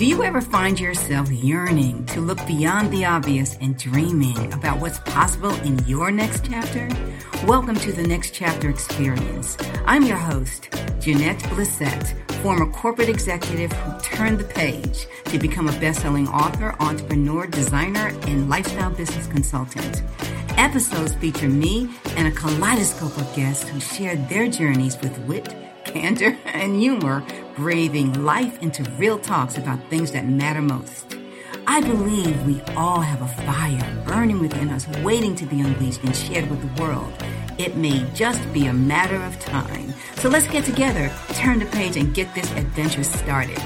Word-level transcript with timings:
Do 0.00 0.06
you 0.06 0.24
ever 0.24 0.40
find 0.40 0.80
yourself 0.80 1.30
yearning 1.30 2.06
to 2.06 2.22
look 2.22 2.38
beyond 2.46 2.90
the 2.90 3.04
obvious 3.04 3.58
and 3.60 3.76
dreaming 3.76 4.50
about 4.54 4.80
what's 4.80 4.98
possible 5.00 5.54
in 5.56 5.78
your 5.80 6.10
next 6.10 6.42
chapter? 6.42 6.88
Welcome 7.46 7.76
to 7.76 7.92
the 7.92 8.04
Next 8.04 8.32
Chapter 8.32 8.70
Experience. 8.70 9.58
I'm 9.84 10.04
your 10.04 10.16
host, 10.16 10.70
Janette 11.00 11.40
Blissett, 11.50 12.14
former 12.40 12.64
corporate 12.72 13.10
executive 13.10 13.70
who 13.72 14.00
turned 14.00 14.38
the 14.38 14.44
page 14.44 15.06
to 15.26 15.38
become 15.38 15.68
a 15.68 15.80
best-selling 15.80 16.28
author, 16.28 16.74
entrepreneur, 16.80 17.46
designer, 17.46 18.08
and 18.22 18.48
lifestyle 18.48 18.90
business 18.90 19.26
consultant. 19.26 20.02
Episodes 20.56 21.12
feature 21.16 21.50
me 21.50 21.90
and 22.16 22.26
a 22.26 22.30
kaleidoscope 22.30 23.18
of 23.18 23.36
guests 23.36 23.68
who 23.68 23.78
share 23.78 24.16
their 24.16 24.48
journeys 24.48 24.98
with 25.02 25.18
wit, 25.26 25.54
candor, 25.84 26.38
and 26.46 26.80
humor, 26.80 27.22
breathing 27.60 28.24
life 28.24 28.62
into 28.62 28.82
real 28.92 29.18
talks 29.18 29.58
about 29.58 29.78
things 29.90 30.12
that 30.12 30.26
matter 30.26 30.62
most. 30.62 31.14
I 31.66 31.82
believe 31.82 32.46
we 32.46 32.58
all 32.74 33.02
have 33.02 33.20
a 33.20 33.28
fire 33.44 34.02
burning 34.06 34.40
within 34.40 34.70
us, 34.70 34.88
waiting 35.04 35.34
to 35.36 35.44
be 35.44 35.60
unleashed 35.60 36.02
and 36.02 36.16
shared 36.16 36.48
with 36.48 36.62
the 36.62 36.82
world. 36.82 37.12
It 37.58 37.76
may 37.76 38.10
just 38.14 38.50
be 38.54 38.64
a 38.64 38.72
matter 38.72 39.16
of 39.16 39.38
time. 39.40 39.92
So 40.16 40.30
let's 40.30 40.46
get 40.46 40.64
together, 40.64 41.12
turn 41.34 41.58
the 41.58 41.66
page, 41.66 41.98
and 41.98 42.14
get 42.14 42.34
this 42.34 42.50
adventure 42.52 43.04
started. 43.04 43.60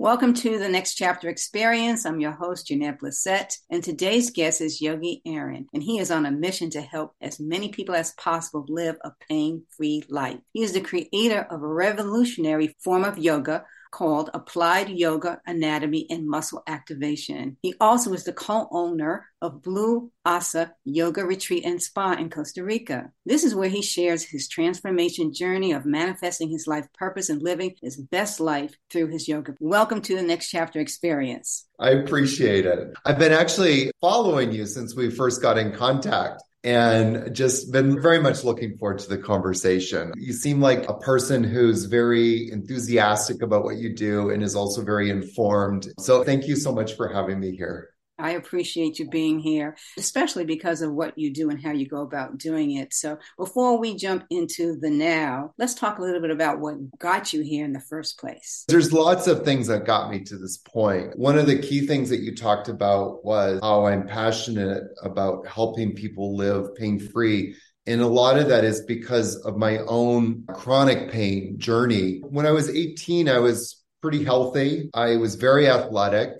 Welcome 0.00 0.32
to 0.32 0.58
the 0.58 0.70
Next 0.70 0.94
Chapter 0.94 1.28
Experience. 1.28 2.06
I'm 2.06 2.20
your 2.20 2.32
host, 2.32 2.68
Janette 2.68 3.00
Blissett, 3.00 3.58
and 3.68 3.84
today's 3.84 4.30
guest 4.30 4.62
is 4.62 4.80
Yogi 4.80 5.20
Aaron, 5.26 5.66
and 5.74 5.82
he 5.82 5.98
is 5.98 6.10
on 6.10 6.24
a 6.24 6.30
mission 6.30 6.70
to 6.70 6.80
help 6.80 7.12
as 7.20 7.38
many 7.38 7.68
people 7.68 7.94
as 7.94 8.12
possible 8.12 8.64
live 8.66 8.96
a 9.04 9.12
pain 9.28 9.64
free 9.68 10.02
life. 10.08 10.38
He 10.54 10.62
is 10.62 10.72
the 10.72 10.80
creator 10.80 11.46
of 11.50 11.62
a 11.62 11.68
revolutionary 11.68 12.74
form 12.82 13.04
of 13.04 13.18
yoga 13.18 13.66
called 13.90 14.30
Applied 14.34 14.88
Yoga 14.88 15.40
Anatomy 15.46 16.06
and 16.10 16.28
Muscle 16.28 16.62
Activation. 16.66 17.56
He 17.62 17.74
also 17.80 18.12
is 18.12 18.24
the 18.24 18.32
co-owner 18.32 19.26
of 19.42 19.62
Blue 19.62 20.10
Osa 20.24 20.74
Yoga 20.84 21.24
Retreat 21.24 21.64
and 21.64 21.82
Spa 21.82 22.12
in 22.12 22.30
Costa 22.30 22.62
Rica. 22.62 23.10
This 23.26 23.44
is 23.44 23.54
where 23.54 23.68
he 23.68 23.82
shares 23.82 24.22
his 24.22 24.48
transformation 24.48 25.32
journey 25.32 25.72
of 25.72 25.86
manifesting 25.86 26.50
his 26.50 26.66
life 26.66 26.86
purpose 26.94 27.28
and 27.28 27.42
living 27.42 27.74
his 27.82 27.96
best 27.96 28.40
life 28.40 28.74
through 28.90 29.08
his 29.08 29.28
yoga. 29.28 29.54
Welcome 29.60 30.02
to 30.02 30.14
the 30.14 30.22
Next 30.22 30.50
Chapter 30.50 30.80
Experience. 30.80 31.66
I 31.78 31.90
appreciate 31.90 32.66
it. 32.66 32.94
I've 33.04 33.18
been 33.18 33.32
actually 33.32 33.90
following 34.00 34.52
you 34.52 34.66
since 34.66 34.94
we 34.94 35.10
first 35.10 35.40
got 35.40 35.58
in 35.58 35.72
contact 35.72 36.42
and 36.62 37.34
just 37.34 37.72
been 37.72 38.00
very 38.00 38.20
much 38.20 38.44
looking 38.44 38.76
forward 38.76 38.98
to 39.00 39.08
the 39.08 39.18
conversation. 39.18 40.12
You 40.16 40.32
seem 40.32 40.60
like 40.60 40.88
a 40.88 40.94
person 40.94 41.42
who's 41.42 41.84
very 41.84 42.50
enthusiastic 42.50 43.42
about 43.42 43.64
what 43.64 43.76
you 43.76 43.94
do 43.94 44.30
and 44.30 44.42
is 44.42 44.54
also 44.54 44.82
very 44.82 45.10
informed. 45.10 45.88
So 45.98 46.22
thank 46.22 46.46
you 46.46 46.56
so 46.56 46.72
much 46.72 46.94
for 46.94 47.08
having 47.08 47.40
me 47.40 47.56
here. 47.56 47.90
I 48.20 48.32
appreciate 48.32 48.98
you 48.98 49.08
being 49.08 49.38
here, 49.38 49.76
especially 49.98 50.44
because 50.44 50.82
of 50.82 50.92
what 50.92 51.16
you 51.16 51.32
do 51.32 51.50
and 51.50 51.62
how 51.62 51.72
you 51.72 51.86
go 51.86 52.02
about 52.02 52.38
doing 52.38 52.72
it. 52.72 52.92
So, 52.92 53.18
before 53.36 53.78
we 53.78 53.96
jump 53.96 54.24
into 54.30 54.76
the 54.76 54.90
now, 54.90 55.52
let's 55.58 55.74
talk 55.74 55.98
a 55.98 56.02
little 56.02 56.20
bit 56.20 56.30
about 56.30 56.60
what 56.60 56.76
got 56.98 57.32
you 57.32 57.42
here 57.42 57.64
in 57.64 57.72
the 57.72 57.80
first 57.80 58.18
place. 58.18 58.64
There's 58.68 58.92
lots 58.92 59.26
of 59.26 59.44
things 59.44 59.66
that 59.68 59.86
got 59.86 60.10
me 60.10 60.20
to 60.24 60.36
this 60.36 60.58
point. 60.58 61.18
One 61.18 61.38
of 61.38 61.46
the 61.46 61.58
key 61.58 61.86
things 61.86 62.10
that 62.10 62.20
you 62.20 62.34
talked 62.34 62.68
about 62.68 63.24
was 63.24 63.60
how 63.62 63.86
I'm 63.86 64.06
passionate 64.06 64.84
about 65.02 65.46
helping 65.46 65.94
people 65.94 66.36
live 66.36 66.74
pain 66.76 66.98
free. 66.98 67.54
And 67.86 68.00
a 68.00 68.06
lot 68.06 68.38
of 68.38 68.48
that 68.48 68.64
is 68.64 68.82
because 68.82 69.36
of 69.36 69.56
my 69.56 69.78
own 69.78 70.44
chronic 70.52 71.10
pain 71.10 71.58
journey. 71.58 72.20
When 72.22 72.46
I 72.46 72.52
was 72.52 72.68
18, 72.68 73.28
I 73.28 73.38
was 73.38 73.82
pretty 74.00 74.24
healthy. 74.24 74.90
I 74.94 75.16
was 75.16 75.34
very 75.34 75.68
athletic 75.68 76.30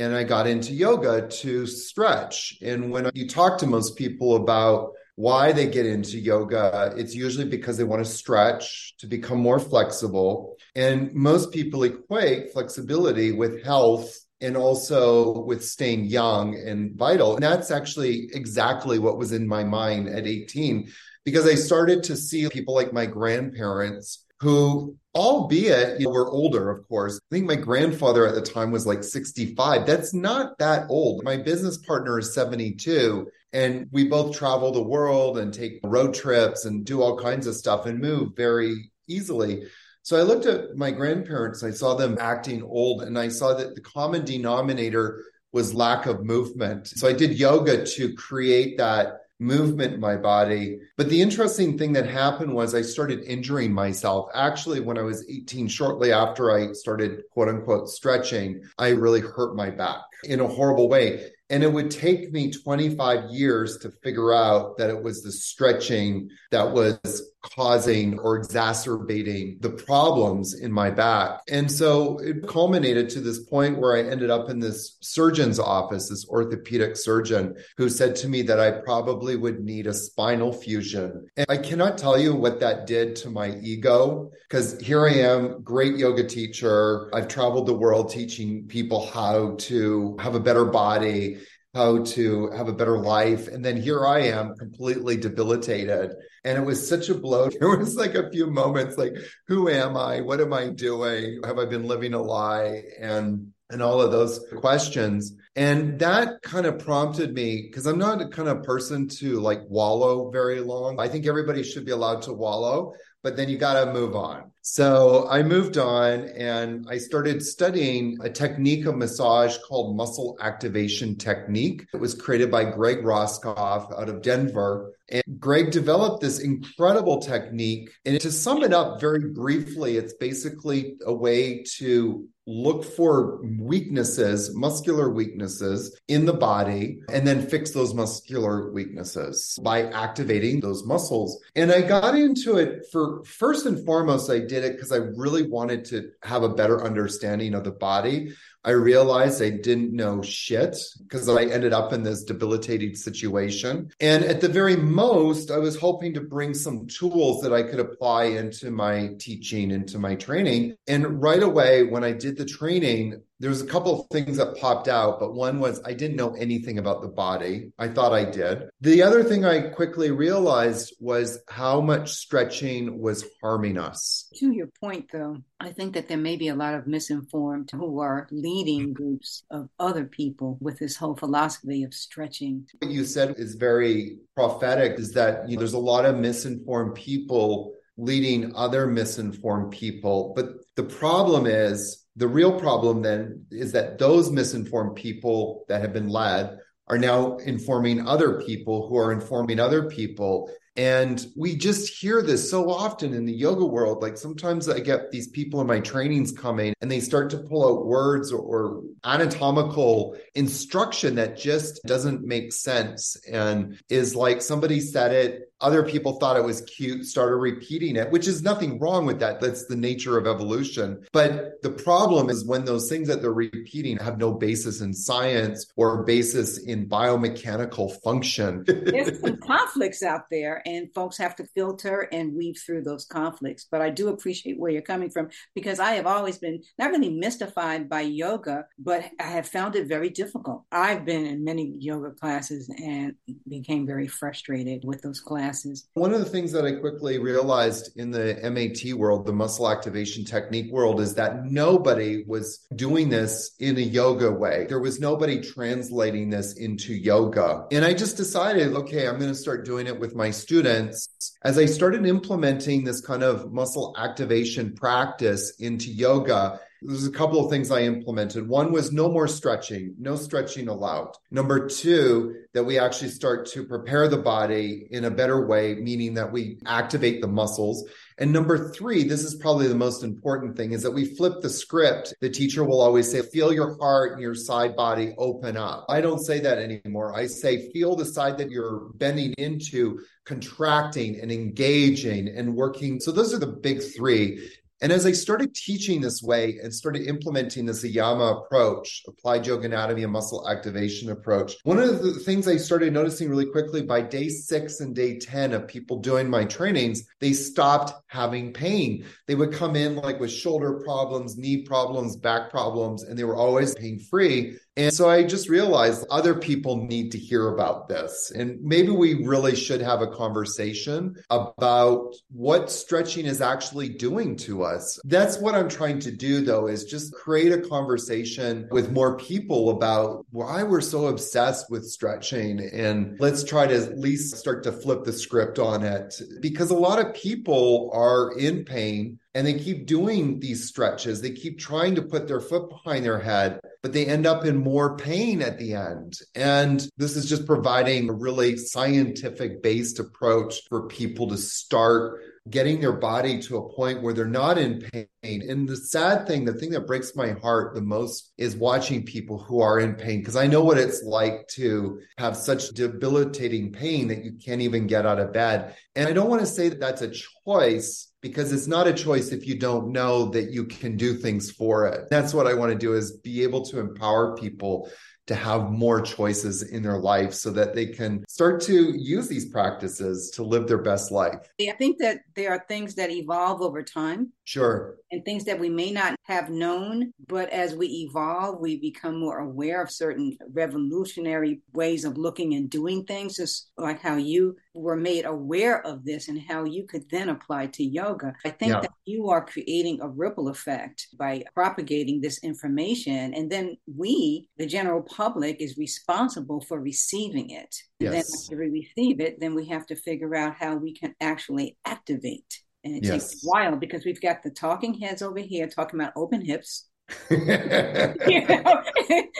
and 0.00 0.14
I 0.14 0.24
got 0.24 0.46
into 0.46 0.72
yoga 0.72 1.28
to 1.28 1.66
stretch. 1.66 2.56
And 2.62 2.90
when 2.90 3.10
you 3.14 3.28
talk 3.28 3.58
to 3.58 3.66
most 3.66 3.96
people 3.96 4.36
about 4.36 4.92
why 5.16 5.52
they 5.52 5.66
get 5.66 5.84
into 5.84 6.18
yoga, 6.18 6.94
it's 6.96 7.14
usually 7.14 7.44
because 7.44 7.76
they 7.76 7.84
want 7.84 8.02
to 8.04 8.10
stretch 8.10 8.96
to 8.98 9.06
become 9.06 9.38
more 9.38 9.58
flexible. 9.58 10.56
And 10.74 11.12
most 11.12 11.52
people 11.52 11.82
equate 11.82 12.52
flexibility 12.52 13.32
with 13.32 13.62
health 13.62 14.16
and 14.40 14.56
also 14.56 15.40
with 15.40 15.62
staying 15.62 16.06
young 16.06 16.56
and 16.56 16.96
vital. 16.96 17.34
And 17.34 17.42
that's 17.42 17.70
actually 17.70 18.30
exactly 18.32 18.98
what 18.98 19.18
was 19.18 19.32
in 19.32 19.46
my 19.46 19.64
mind 19.64 20.08
at 20.08 20.26
18 20.26 20.90
because 21.26 21.46
I 21.46 21.54
started 21.54 22.02
to 22.04 22.16
see 22.16 22.48
people 22.48 22.74
like 22.74 22.94
my 22.94 23.04
grandparents 23.04 24.24
who 24.40 24.96
albeit 25.14 26.00
you 26.00 26.06
know, 26.06 26.12
we're 26.12 26.30
older, 26.30 26.70
of 26.70 26.86
course. 26.88 27.18
I 27.18 27.34
think 27.34 27.46
my 27.46 27.56
grandfather 27.56 28.26
at 28.26 28.34
the 28.34 28.42
time 28.42 28.70
was 28.70 28.86
like 28.86 29.02
65. 29.02 29.86
That's 29.86 30.14
not 30.14 30.58
that 30.58 30.86
old. 30.88 31.24
My 31.24 31.36
business 31.36 31.78
partner 31.78 32.18
is 32.18 32.34
72. 32.34 33.28
And 33.52 33.88
we 33.90 34.06
both 34.06 34.36
travel 34.36 34.70
the 34.70 34.82
world 34.82 35.38
and 35.38 35.52
take 35.52 35.80
road 35.82 36.14
trips 36.14 36.64
and 36.64 36.84
do 36.84 37.02
all 37.02 37.18
kinds 37.18 37.46
of 37.46 37.56
stuff 37.56 37.86
and 37.86 37.98
move 37.98 38.36
very 38.36 38.92
easily. 39.08 39.64
So 40.02 40.16
I 40.16 40.22
looked 40.22 40.46
at 40.46 40.76
my 40.76 40.90
grandparents, 40.90 41.62
I 41.62 41.72
saw 41.72 41.94
them 41.94 42.16
acting 42.18 42.62
old, 42.62 43.02
and 43.02 43.18
I 43.18 43.28
saw 43.28 43.54
that 43.54 43.74
the 43.74 43.80
common 43.82 44.24
denominator 44.24 45.24
was 45.52 45.74
lack 45.74 46.06
of 46.06 46.24
movement. 46.24 46.86
So 46.86 47.08
I 47.08 47.12
did 47.12 47.38
yoga 47.38 47.84
to 47.84 48.14
create 48.14 48.78
that 48.78 49.18
movement 49.40 49.94
in 49.94 50.00
my 50.00 50.16
body. 50.16 50.78
But 50.96 51.08
the 51.08 51.20
interesting 51.20 51.76
thing 51.76 51.92
that 51.94 52.06
happened 52.06 52.54
was 52.54 52.74
I 52.74 52.82
started 52.82 53.24
injuring 53.24 53.72
myself. 53.72 54.28
Actually, 54.34 54.80
when 54.80 54.98
I 54.98 55.02
was 55.02 55.28
18, 55.28 55.66
shortly 55.68 56.12
after 56.12 56.52
I 56.52 56.72
started 56.72 57.22
quote 57.32 57.48
unquote 57.48 57.88
stretching, 57.88 58.62
I 58.78 58.90
really 58.90 59.20
hurt 59.20 59.56
my 59.56 59.70
back 59.70 60.02
in 60.24 60.40
a 60.40 60.46
horrible 60.46 60.88
way. 60.88 61.30
And 61.48 61.64
it 61.64 61.72
would 61.72 61.90
take 61.90 62.30
me 62.32 62.52
25 62.52 63.30
years 63.30 63.78
to 63.78 63.90
figure 63.90 64.32
out 64.32 64.76
that 64.78 64.88
it 64.88 65.02
was 65.02 65.22
the 65.22 65.32
stretching 65.32 66.30
that 66.52 66.70
was 66.70 67.32
causing 67.42 68.18
or 68.18 68.36
exacerbating 68.36 69.58
the 69.60 69.70
problems 69.70 70.54
in 70.54 70.72
my 70.72 70.90
back. 70.90 71.40
And 71.50 71.70
so 71.70 72.18
it 72.18 72.46
culminated 72.46 73.08
to 73.10 73.20
this 73.20 73.40
point 73.40 73.78
where 73.78 73.96
I 73.96 74.08
ended 74.08 74.30
up 74.30 74.50
in 74.50 74.60
this 74.60 74.96
surgeon's 75.00 75.58
office, 75.58 76.08
this 76.08 76.28
orthopedic 76.28 76.96
surgeon 76.96 77.54
who 77.76 77.88
said 77.88 78.16
to 78.16 78.28
me 78.28 78.42
that 78.42 78.60
I 78.60 78.70
probably 78.70 79.36
would 79.36 79.60
need 79.60 79.86
a 79.86 79.94
spinal 79.94 80.52
fusion. 80.52 81.26
And 81.36 81.46
I 81.48 81.56
cannot 81.56 81.98
tell 81.98 82.18
you 82.18 82.34
what 82.34 82.60
that 82.60 82.86
did 82.86 83.16
to 83.16 83.30
my 83.30 83.56
ego 83.62 84.30
because 84.48 84.78
here 84.80 85.06
I 85.06 85.14
am, 85.14 85.62
great 85.62 85.96
yoga 85.96 86.26
teacher. 86.26 87.10
I've 87.14 87.28
traveled 87.28 87.66
the 87.66 87.74
world 87.74 88.10
teaching 88.10 88.66
people 88.66 89.06
how 89.06 89.56
to 89.60 90.16
have 90.20 90.34
a 90.34 90.40
better 90.40 90.64
body 90.64 91.38
how 91.74 92.02
to 92.02 92.50
have 92.50 92.68
a 92.68 92.72
better 92.72 92.98
life. 92.98 93.48
And 93.48 93.64
then 93.64 93.80
here 93.80 94.04
I 94.06 94.22
am 94.22 94.56
completely 94.56 95.16
debilitated. 95.16 96.12
And 96.44 96.58
it 96.58 96.64
was 96.64 96.88
such 96.88 97.08
a 97.08 97.14
blow. 97.14 97.48
There 97.60 97.76
was 97.76 97.96
like 97.96 98.14
a 98.14 98.30
few 98.30 98.46
moments 98.46 98.96
like, 98.96 99.14
who 99.46 99.68
am 99.68 99.96
I? 99.96 100.20
What 100.20 100.40
am 100.40 100.52
I 100.52 100.68
doing? 100.68 101.40
Have 101.44 101.58
I 101.58 101.66
been 101.66 101.84
living 101.84 102.14
a 102.14 102.22
lie? 102.22 102.82
And 102.98 103.52
and 103.70 103.82
all 103.82 104.00
of 104.00 104.10
those 104.10 104.40
questions. 104.56 105.36
And 105.56 105.98
that 106.00 106.42
kind 106.42 106.66
of 106.66 106.78
prompted 106.78 107.32
me 107.34 107.62
because 107.62 107.86
I'm 107.86 107.98
not 107.98 108.20
a 108.20 108.28
kind 108.28 108.48
of 108.48 108.62
person 108.62 109.08
to 109.18 109.40
like 109.40 109.60
wallow 109.68 110.30
very 110.30 110.60
long. 110.60 111.00
I 111.00 111.08
think 111.08 111.26
everybody 111.26 111.62
should 111.62 111.84
be 111.84 111.92
allowed 111.92 112.22
to 112.22 112.32
wallow, 112.32 112.94
but 113.22 113.36
then 113.36 113.48
you 113.48 113.58
got 113.58 113.84
to 113.84 113.92
move 113.92 114.14
on. 114.14 114.50
So 114.62 115.26
I 115.30 115.42
moved 115.42 115.78
on 115.78 116.28
and 116.36 116.86
I 116.88 116.98
started 116.98 117.42
studying 117.42 118.18
a 118.20 118.28
technique 118.28 118.84
of 118.84 118.96
massage 118.96 119.56
called 119.66 119.96
muscle 119.96 120.36
activation 120.40 121.16
technique. 121.16 121.86
It 121.94 121.96
was 121.96 122.14
created 122.14 122.50
by 122.50 122.64
Greg 122.64 122.98
Roskopf 122.98 123.98
out 123.98 124.08
of 124.08 124.20
Denver. 124.22 124.92
And 125.08 125.22
Greg 125.38 125.70
developed 125.70 126.20
this 126.20 126.40
incredible 126.40 127.20
technique. 127.20 127.90
And 128.04 128.20
to 128.20 128.30
sum 128.30 128.62
it 128.62 128.72
up 128.72 129.00
very 129.00 129.32
briefly, 129.32 129.96
it's 129.96 130.14
basically 130.14 130.96
a 131.06 131.12
way 131.12 131.64
to 131.78 132.28
look 132.46 132.84
for 132.84 133.40
weaknesses, 133.60 134.54
muscular 134.56 135.10
weaknesses 135.10 135.98
in 136.08 136.24
the 136.26 136.32
body, 136.32 137.00
and 137.08 137.26
then 137.26 137.46
fix 137.46 137.70
those 137.70 137.94
muscular 137.94 138.72
weaknesses 138.72 139.58
by 139.62 139.84
activating 139.90 140.60
those 140.60 140.84
muscles. 140.84 141.40
And 141.54 141.70
I 141.70 141.82
got 141.82 142.18
into 142.18 142.56
it 142.56 142.86
for 142.90 143.22
first 143.24 143.66
and 143.66 143.84
foremost, 143.86 144.30
I 144.30 144.40
did 144.50 144.64
it 144.64 144.72
because 144.72 144.90
I 144.90 144.96
really 144.96 145.46
wanted 145.46 145.84
to 145.86 146.10
have 146.24 146.42
a 146.42 146.48
better 146.48 146.82
understanding 146.82 147.54
of 147.54 147.62
the 147.62 147.70
body. 147.70 148.34
I 148.64 148.72
realized 148.72 149.40
I 149.40 149.50
didn't 149.50 149.94
know 149.94 150.22
shit 150.22 150.76
because 150.98 151.28
I 151.28 151.44
ended 151.44 151.72
up 151.72 151.92
in 151.92 152.02
this 152.02 152.24
debilitating 152.24 152.96
situation. 152.96 153.90
And 154.00 154.24
at 154.24 154.40
the 154.40 154.48
very 154.48 154.76
most, 154.76 155.52
I 155.52 155.58
was 155.58 155.78
hoping 155.78 156.14
to 156.14 156.20
bring 156.20 156.52
some 156.52 156.88
tools 156.88 157.42
that 157.42 157.52
I 157.52 157.62
could 157.62 157.78
apply 157.78 158.24
into 158.24 158.72
my 158.72 159.10
teaching, 159.20 159.70
into 159.70 160.00
my 160.00 160.16
training. 160.16 160.74
And 160.88 161.22
right 161.22 161.42
away, 161.42 161.84
when 161.84 162.02
I 162.02 162.10
did 162.10 162.36
the 162.36 162.44
training, 162.44 163.22
there 163.40 163.50
was 163.50 163.62
a 163.62 163.66
couple 163.66 164.00
of 164.00 164.06
things 164.10 164.36
that 164.36 164.58
popped 164.58 164.86
out, 164.86 165.18
but 165.18 165.34
one 165.34 165.60
was 165.60 165.80
I 165.84 165.94
didn't 165.94 166.16
know 166.16 166.34
anything 166.34 166.78
about 166.78 167.00
the 167.00 167.08
body. 167.08 167.72
I 167.78 167.88
thought 167.88 168.12
I 168.12 168.30
did. 168.30 168.68
The 168.82 169.02
other 169.02 169.24
thing 169.24 169.46
I 169.46 169.70
quickly 169.70 170.10
realized 170.10 170.94
was 171.00 171.40
how 171.48 171.80
much 171.80 172.12
stretching 172.12 173.00
was 173.00 173.24
harming 173.42 173.78
us. 173.78 174.28
To 174.36 174.52
your 174.52 174.68
point, 174.80 175.06
though, 175.10 175.38
I 175.58 175.70
think 175.70 175.94
that 175.94 176.06
there 176.06 176.18
may 176.18 176.36
be 176.36 176.48
a 176.48 176.54
lot 176.54 176.74
of 176.74 176.86
misinformed 176.86 177.70
who 177.72 178.00
are 178.00 178.28
leading 178.30 178.92
groups 178.92 179.42
of 179.50 179.70
other 179.78 180.04
people 180.04 180.58
with 180.60 180.78
this 180.78 180.96
whole 180.96 181.16
philosophy 181.16 181.82
of 181.82 181.94
stretching. 181.94 182.66
What 182.78 182.90
you 182.90 183.06
said 183.06 183.36
is 183.38 183.54
very 183.54 184.18
prophetic 184.36 184.98
is 184.98 185.12
that 185.12 185.48
you 185.48 185.56
know, 185.56 185.60
there's 185.60 185.72
a 185.72 185.78
lot 185.78 186.04
of 186.04 186.16
misinformed 186.16 186.94
people 186.94 187.72
leading 187.96 188.54
other 188.54 188.86
misinformed 188.86 189.72
people. 189.72 190.32
But 190.36 190.50
the 190.76 190.82
problem 190.82 191.46
is, 191.46 192.04
the 192.20 192.28
real 192.28 192.60
problem 192.60 193.00
then 193.00 193.46
is 193.50 193.72
that 193.72 193.98
those 193.98 194.30
misinformed 194.30 194.94
people 194.94 195.64
that 195.68 195.80
have 195.80 195.94
been 195.94 196.08
led 196.08 196.58
are 196.86 196.98
now 196.98 197.38
informing 197.38 198.06
other 198.06 198.42
people 198.42 198.86
who 198.88 198.98
are 198.98 199.10
informing 199.10 199.58
other 199.58 199.88
people. 199.88 200.50
And 200.76 201.24
we 201.34 201.56
just 201.56 201.88
hear 201.88 202.20
this 202.20 202.50
so 202.50 202.68
often 202.68 203.14
in 203.14 203.24
the 203.24 203.32
yoga 203.32 203.64
world. 203.64 204.02
Like 204.02 204.18
sometimes 204.18 204.68
I 204.68 204.80
get 204.80 205.10
these 205.10 205.28
people 205.28 205.62
in 205.62 205.66
my 205.66 205.80
trainings 205.80 206.30
coming 206.30 206.74
and 206.82 206.90
they 206.90 207.00
start 207.00 207.30
to 207.30 207.38
pull 207.38 207.66
out 207.66 207.86
words 207.86 208.32
or, 208.32 208.40
or, 208.40 208.82
anatomical 209.02 210.14
instruction 210.34 211.14
that 211.14 211.38
just 211.38 211.80
doesn't 211.84 212.22
make 212.22 212.52
sense 212.52 213.16
and 213.26 213.80
is 213.88 214.14
like 214.14 214.42
somebody 214.42 214.78
said 214.78 215.10
it 215.10 215.49
other 215.60 215.82
people 215.82 216.14
thought 216.14 216.36
it 216.36 216.44
was 216.44 216.62
cute, 216.62 217.04
started 217.04 217.36
repeating 217.36 217.96
it, 217.96 218.10
which 218.10 218.26
is 218.26 218.42
nothing 218.42 218.78
wrong 218.78 219.04
with 219.04 219.20
that. 219.20 219.40
That's 219.40 219.66
the 219.66 219.76
nature 219.76 220.16
of 220.16 220.26
evolution. 220.26 221.04
But 221.12 221.62
the 221.62 221.70
problem 221.70 222.30
is 222.30 222.44
when 222.44 222.64
those 222.64 222.88
things 222.88 223.08
that 223.08 223.20
they're 223.20 223.32
repeating 223.32 223.98
have 223.98 224.18
no 224.18 224.32
basis 224.32 224.80
in 224.80 224.94
science 224.94 225.66
or 225.76 226.02
basis 226.04 226.58
in 226.58 226.88
biomechanical 226.88 228.00
function. 228.02 228.64
There's 228.66 229.20
some 229.20 229.36
conflicts 229.38 230.02
out 230.02 230.30
there, 230.30 230.62
and 230.64 230.88
folks 230.94 231.18
have 231.18 231.36
to 231.36 231.44
filter 231.54 232.08
and 232.12 232.34
weave 232.34 232.58
through 232.64 232.82
those 232.82 233.04
conflicts. 233.04 233.66
But 233.70 233.82
I 233.82 233.90
do 233.90 234.08
appreciate 234.08 234.58
where 234.58 234.70
you're 234.70 234.82
coming 234.82 235.10
from 235.10 235.28
because 235.54 235.80
I 235.80 235.92
have 235.92 236.06
always 236.06 236.38
been 236.38 236.62
not 236.78 236.90
really 236.90 237.10
mystified 237.10 237.88
by 237.88 238.02
yoga, 238.02 238.66
but 238.78 239.04
I 239.18 239.24
have 239.24 239.48
found 239.48 239.76
it 239.76 239.88
very 239.88 240.10
difficult. 240.10 240.64
I've 240.72 241.04
been 241.04 241.26
in 241.26 241.44
many 241.44 241.74
yoga 241.78 242.12
classes 242.12 242.70
and 242.82 243.14
became 243.48 243.86
very 243.86 244.06
frustrated 244.06 244.84
with 244.84 245.02
those 245.02 245.20
classes 245.20 245.49
classes. 245.50 245.88
One 245.94 246.12
of 246.12 246.20
the 246.20 246.26
things 246.26 246.52
that 246.52 246.64
I 246.64 246.72
quickly 246.72 247.18
realized 247.18 247.96
in 247.96 248.10
the 248.10 248.38
MAT 248.42 248.94
world, 248.94 249.26
the 249.26 249.32
muscle 249.32 249.70
activation 249.70 250.24
technique 250.24 250.70
world, 250.72 251.00
is 251.00 251.14
that 251.14 251.44
nobody 251.44 252.24
was 252.26 252.66
doing 252.76 253.08
this 253.08 253.54
in 253.58 253.76
a 253.76 253.80
yoga 253.80 254.30
way. 254.30 254.66
There 254.68 254.80
was 254.80 255.00
nobody 255.00 255.40
translating 255.40 256.30
this 256.30 256.54
into 256.54 256.94
yoga. 256.94 257.66
And 257.72 257.84
I 257.84 257.94
just 257.94 258.16
decided, 258.16 258.74
okay, 258.74 259.08
I'm 259.08 259.18
going 259.18 259.30
to 259.30 259.34
start 259.34 259.64
doing 259.64 259.86
it 259.86 259.98
with 259.98 260.14
my 260.14 260.30
students. 260.30 261.08
As 261.42 261.58
I 261.58 261.66
started 261.66 262.06
implementing 262.06 262.84
this 262.84 263.00
kind 263.00 263.22
of 263.22 263.52
muscle 263.52 263.94
activation 263.98 264.74
practice 264.74 265.58
into 265.58 265.90
yoga, 265.90 266.60
there's 266.82 267.06
a 267.06 267.10
couple 267.10 267.44
of 267.44 267.50
things 267.50 267.70
I 267.70 267.82
implemented. 267.82 268.48
One 268.48 268.72
was 268.72 268.92
no 268.92 269.10
more 269.10 269.28
stretching, 269.28 269.94
no 269.98 270.16
stretching 270.16 270.68
allowed. 270.68 271.12
Number 271.30 271.68
two, 271.68 272.36
that 272.52 272.64
we 272.64 272.78
actually 272.78 273.10
start 273.10 273.46
to 273.46 273.64
prepare 273.64 274.08
the 274.08 274.18
body 274.18 274.88
in 274.90 275.04
a 275.04 275.10
better 275.10 275.46
way, 275.46 275.74
meaning 275.74 276.14
that 276.14 276.32
we 276.32 276.58
activate 276.66 277.20
the 277.20 277.28
muscles. 277.28 277.88
And 278.18 278.32
number 278.32 278.72
three, 278.72 279.04
this 279.04 279.22
is 279.22 279.36
probably 279.36 279.68
the 279.68 279.74
most 279.74 280.02
important 280.02 280.56
thing, 280.56 280.72
is 280.72 280.82
that 280.82 280.90
we 280.90 281.14
flip 281.16 281.40
the 281.40 281.48
script. 281.48 282.12
The 282.20 282.28
teacher 282.28 282.64
will 282.64 282.80
always 282.80 283.10
say, 283.10 283.22
feel 283.22 283.52
your 283.52 283.78
heart 283.78 284.12
and 284.12 284.20
your 284.20 284.34
side 284.34 284.74
body 284.74 285.14
open 285.16 285.56
up. 285.56 285.86
I 285.88 286.00
don't 286.00 286.18
say 286.18 286.40
that 286.40 286.58
anymore. 286.58 287.14
I 287.14 287.26
say, 287.26 287.70
feel 287.70 287.94
the 287.94 288.04
side 288.04 288.36
that 288.38 288.50
you're 288.50 288.90
bending 288.94 289.32
into 289.38 290.00
contracting 290.24 291.20
and 291.20 291.30
engaging 291.30 292.28
and 292.28 292.54
working. 292.54 293.00
So 293.00 293.12
those 293.12 293.32
are 293.32 293.38
the 293.38 293.46
big 293.46 293.82
three. 293.96 294.50
And 294.82 294.92
as 294.92 295.04
I 295.04 295.12
started 295.12 295.54
teaching 295.54 296.00
this 296.00 296.22
way 296.22 296.58
and 296.62 296.72
started 296.72 297.06
implementing 297.06 297.66
this 297.66 297.84
Yama 297.84 298.40
approach, 298.40 299.02
applied 299.06 299.46
yoga 299.46 299.66
anatomy 299.66 300.04
and 300.04 300.12
muscle 300.12 300.48
activation 300.48 301.10
approach, 301.10 301.56
one 301.64 301.78
of 301.78 302.02
the 302.02 302.14
things 302.14 302.48
I 302.48 302.56
started 302.56 302.92
noticing 302.92 303.28
really 303.28 303.44
quickly 303.44 303.82
by 303.82 304.00
day 304.00 304.30
six 304.30 304.80
and 304.80 304.94
day 304.94 305.18
10 305.18 305.52
of 305.52 305.68
people 305.68 305.98
doing 305.98 306.30
my 306.30 306.44
trainings, 306.44 307.04
they 307.20 307.34
stopped 307.34 307.92
having 308.06 308.54
pain. 308.54 309.04
They 309.26 309.34
would 309.34 309.52
come 309.52 309.76
in 309.76 309.96
like 309.96 310.18
with 310.18 310.30
shoulder 310.32 310.80
problems, 310.82 311.36
knee 311.36 311.62
problems, 311.62 312.16
back 312.16 312.48
problems, 312.48 313.02
and 313.02 313.18
they 313.18 313.24
were 313.24 313.36
always 313.36 313.74
pain 313.74 313.98
free. 313.98 314.56
And 314.76 314.92
so 314.92 315.10
I 315.10 315.24
just 315.24 315.48
realized 315.48 316.06
other 316.10 316.34
people 316.34 316.86
need 316.86 317.12
to 317.12 317.18
hear 317.18 317.48
about 317.48 317.88
this. 317.88 318.32
And 318.34 318.62
maybe 318.62 318.90
we 318.90 319.26
really 319.26 319.56
should 319.56 319.80
have 319.80 320.00
a 320.00 320.06
conversation 320.06 321.16
about 321.28 322.14
what 322.30 322.70
stretching 322.70 323.26
is 323.26 323.40
actually 323.40 323.88
doing 323.88 324.36
to 324.36 324.62
us. 324.62 325.00
That's 325.04 325.38
what 325.38 325.54
I'm 325.54 325.68
trying 325.68 325.98
to 326.00 326.12
do, 326.12 326.44
though, 326.44 326.68
is 326.68 326.84
just 326.84 327.12
create 327.12 327.52
a 327.52 327.60
conversation 327.60 328.68
with 328.70 328.92
more 328.92 329.16
people 329.16 329.70
about 329.70 330.24
why 330.30 330.62
we're 330.62 330.80
so 330.80 331.08
obsessed 331.08 331.70
with 331.70 331.84
stretching. 331.84 332.60
And 332.60 333.18
let's 333.18 333.42
try 333.42 333.66
to 333.66 333.74
at 333.74 333.98
least 333.98 334.36
start 334.36 334.62
to 334.64 334.72
flip 334.72 335.04
the 335.04 335.12
script 335.12 335.58
on 335.58 335.82
it 335.84 336.20
because 336.40 336.70
a 336.70 336.74
lot 336.74 337.04
of 337.04 337.12
people 337.14 337.90
are 337.92 338.32
in 338.38 338.64
pain 338.64 339.18
and 339.34 339.46
they 339.46 339.54
keep 339.54 339.86
doing 339.86 340.40
these 340.40 340.68
stretches. 340.68 341.20
They 341.20 341.30
keep 341.30 341.58
trying 341.58 341.94
to 341.94 342.02
put 342.02 342.26
their 342.26 342.40
foot 342.40 342.68
behind 342.68 343.04
their 343.04 343.20
head, 343.20 343.60
but 343.82 343.92
they 343.92 344.06
end 344.06 344.26
up 344.26 344.44
in 344.44 344.56
more 344.56 344.96
pain 344.96 345.40
at 345.40 345.58
the 345.58 345.74
end. 345.74 346.18
And 346.34 346.86
this 346.96 347.16
is 347.16 347.28
just 347.28 347.46
providing 347.46 348.08
a 348.08 348.12
really 348.12 348.56
scientific 348.56 349.62
based 349.62 350.00
approach 350.00 350.60
for 350.68 350.88
people 350.88 351.28
to 351.28 351.36
start 351.36 352.20
getting 352.48 352.80
their 352.80 352.92
body 352.92 353.40
to 353.40 353.58
a 353.58 353.72
point 353.74 354.02
where 354.02 354.14
they're 354.14 354.26
not 354.26 354.58
in 354.58 354.80
pain. 354.92 355.06
And 355.22 355.68
the 355.68 355.76
sad 355.76 356.26
thing, 356.26 356.44
the 356.44 356.54
thing 356.54 356.70
that 356.70 356.86
breaks 356.86 357.14
my 357.14 357.32
heart 357.32 357.74
the 357.74 357.82
most 357.82 358.32
is 358.38 358.56
watching 358.56 359.04
people 359.04 359.38
who 359.38 359.60
are 359.60 359.78
in 359.78 359.94
pain 359.94 360.20
because 360.20 360.36
I 360.36 360.46
know 360.46 360.64
what 360.64 360.78
it's 360.78 361.02
like 361.02 361.46
to 361.48 362.00
have 362.18 362.36
such 362.36 362.70
debilitating 362.70 363.72
pain 363.72 364.08
that 364.08 364.24
you 364.24 364.32
can't 364.44 364.62
even 364.62 364.86
get 364.86 365.06
out 365.06 365.20
of 365.20 365.32
bed. 365.32 365.76
And 365.94 366.08
I 366.08 366.12
don't 366.12 366.30
want 366.30 366.40
to 366.40 366.46
say 366.46 366.70
that 366.70 366.80
that's 366.80 367.02
a 367.02 367.12
choice 367.44 368.09
because 368.20 368.52
it's 368.52 368.66
not 368.66 368.86
a 368.86 368.92
choice 368.92 369.32
if 369.32 369.46
you 369.46 369.58
don't 369.58 369.92
know 369.92 370.26
that 370.26 370.50
you 370.50 370.64
can 370.64 370.96
do 370.96 371.14
things 371.14 371.50
for 371.50 371.86
it. 371.86 372.08
That's 372.10 372.34
what 372.34 372.46
I 372.46 372.54
want 372.54 372.72
to 372.72 372.78
do 372.78 372.94
is 372.94 373.18
be 373.18 373.42
able 373.42 373.64
to 373.66 373.80
empower 373.80 374.36
people 374.36 374.90
to 375.30 375.34
have 375.36 375.70
more 375.70 376.00
choices 376.00 376.62
in 376.62 376.82
their 376.82 376.98
life 376.98 377.32
so 377.32 377.52
that 377.52 377.72
they 377.72 377.86
can 377.86 378.24
start 378.28 378.60
to 378.60 378.92
use 378.98 379.28
these 379.28 379.48
practices 379.48 380.30
to 380.30 380.42
live 380.42 380.66
their 380.66 380.82
best 380.82 381.12
life. 381.12 381.48
I 381.60 381.72
think 381.78 381.98
that 382.00 382.22
there 382.34 382.50
are 382.50 382.64
things 382.66 382.96
that 382.96 383.10
evolve 383.10 383.62
over 383.62 383.84
time. 383.84 384.32
Sure. 384.42 384.96
And 385.12 385.24
things 385.24 385.44
that 385.44 385.60
we 385.60 385.68
may 385.68 385.92
not 385.92 386.16
have 386.24 386.50
known, 386.50 387.12
but 387.28 387.48
as 387.50 387.76
we 387.76 387.86
evolve, 388.08 388.58
we 388.60 388.80
become 388.80 389.20
more 389.20 389.38
aware 389.38 389.80
of 389.80 389.92
certain 389.92 390.36
revolutionary 390.52 391.60
ways 391.72 392.04
of 392.04 392.18
looking 392.18 392.54
and 392.54 392.68
doing 392.68 393.04
things, 393.04 393.36
just 393.36 393.70
like 393.76 394.02
how 394.02 394.16
you 394.16 394.56
were 394.80 394.96
made 394.96 395.26
aware 395.26 395.84
of 395.86 396.04
this 396.04 396.28
and 396.28 396.40
how 396.40 396.64
you 396.64 396.84
could 396.84 397.08
then 397.10 397.28
apply 397.28 397.66
to 397.66 397.84
yoga. 397.84 398.34
I 398.44 398.50
think 398.50 398.72
yeah. 398.72 398.80
that 398.80 398.92
you 399.04 399.28
are 399.28 399.44
creating 399.44 400.00
a 400.00 400.08
ripple 400.08 400.48
effect 400.48 401.08
by 401.18 401.44
propagating 401.54 402.20
this 402.20 402.38
information. 402.42 403.34
And 403.34 403.50
then 403.50 403.76
we, 403.86 404.48
the 404.56 404.66
general 404.66 405.02
public, 405.02 405.60
is 405.60 405.76
responsible 405.76 406.60
for 406.60 406.80
receiving 406.80 407.50
it. 407.50 407.76
Yes. 407.98 408.12
Then 408.12 408.20
after 408.20 408.56
we 408.58 408.80
receive 408.80 409.20
it, 409.20 409.38
then 409.40 409.54
we 409.54 409.66
have 409.66 409.86
to 409.86 409.96
figure 409.96 410.34
out 410.34 410.54
how 410.54 410.76
we 410.76 410.94
can 410.94 411.14
actually 411.20 411.76
activate. 411.84 412.62
And 412.82 412.96
it 412.96 413.04
yes. 413.04 413.30
takes 413.30 413.44
a 413.44 413.48
while 413.48 413.76
because 413.76 414.04
we've 414.04 414.20
got 414.20 414.42
the 414.42 414.50
talking 414.50 414.94
heads 414.94 415.22
over 415.22 415.40
here 415.40 415.68
talking 415.68 416.00
about 416.00 416.14
open 416.16 416.44
hips. 416.44 416.88
you 417.30 417.38
know? 417.46 418.82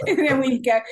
and 0.06 0.18
then 0.18 0.40
we've 0.40 0.64
got 0.64 0.82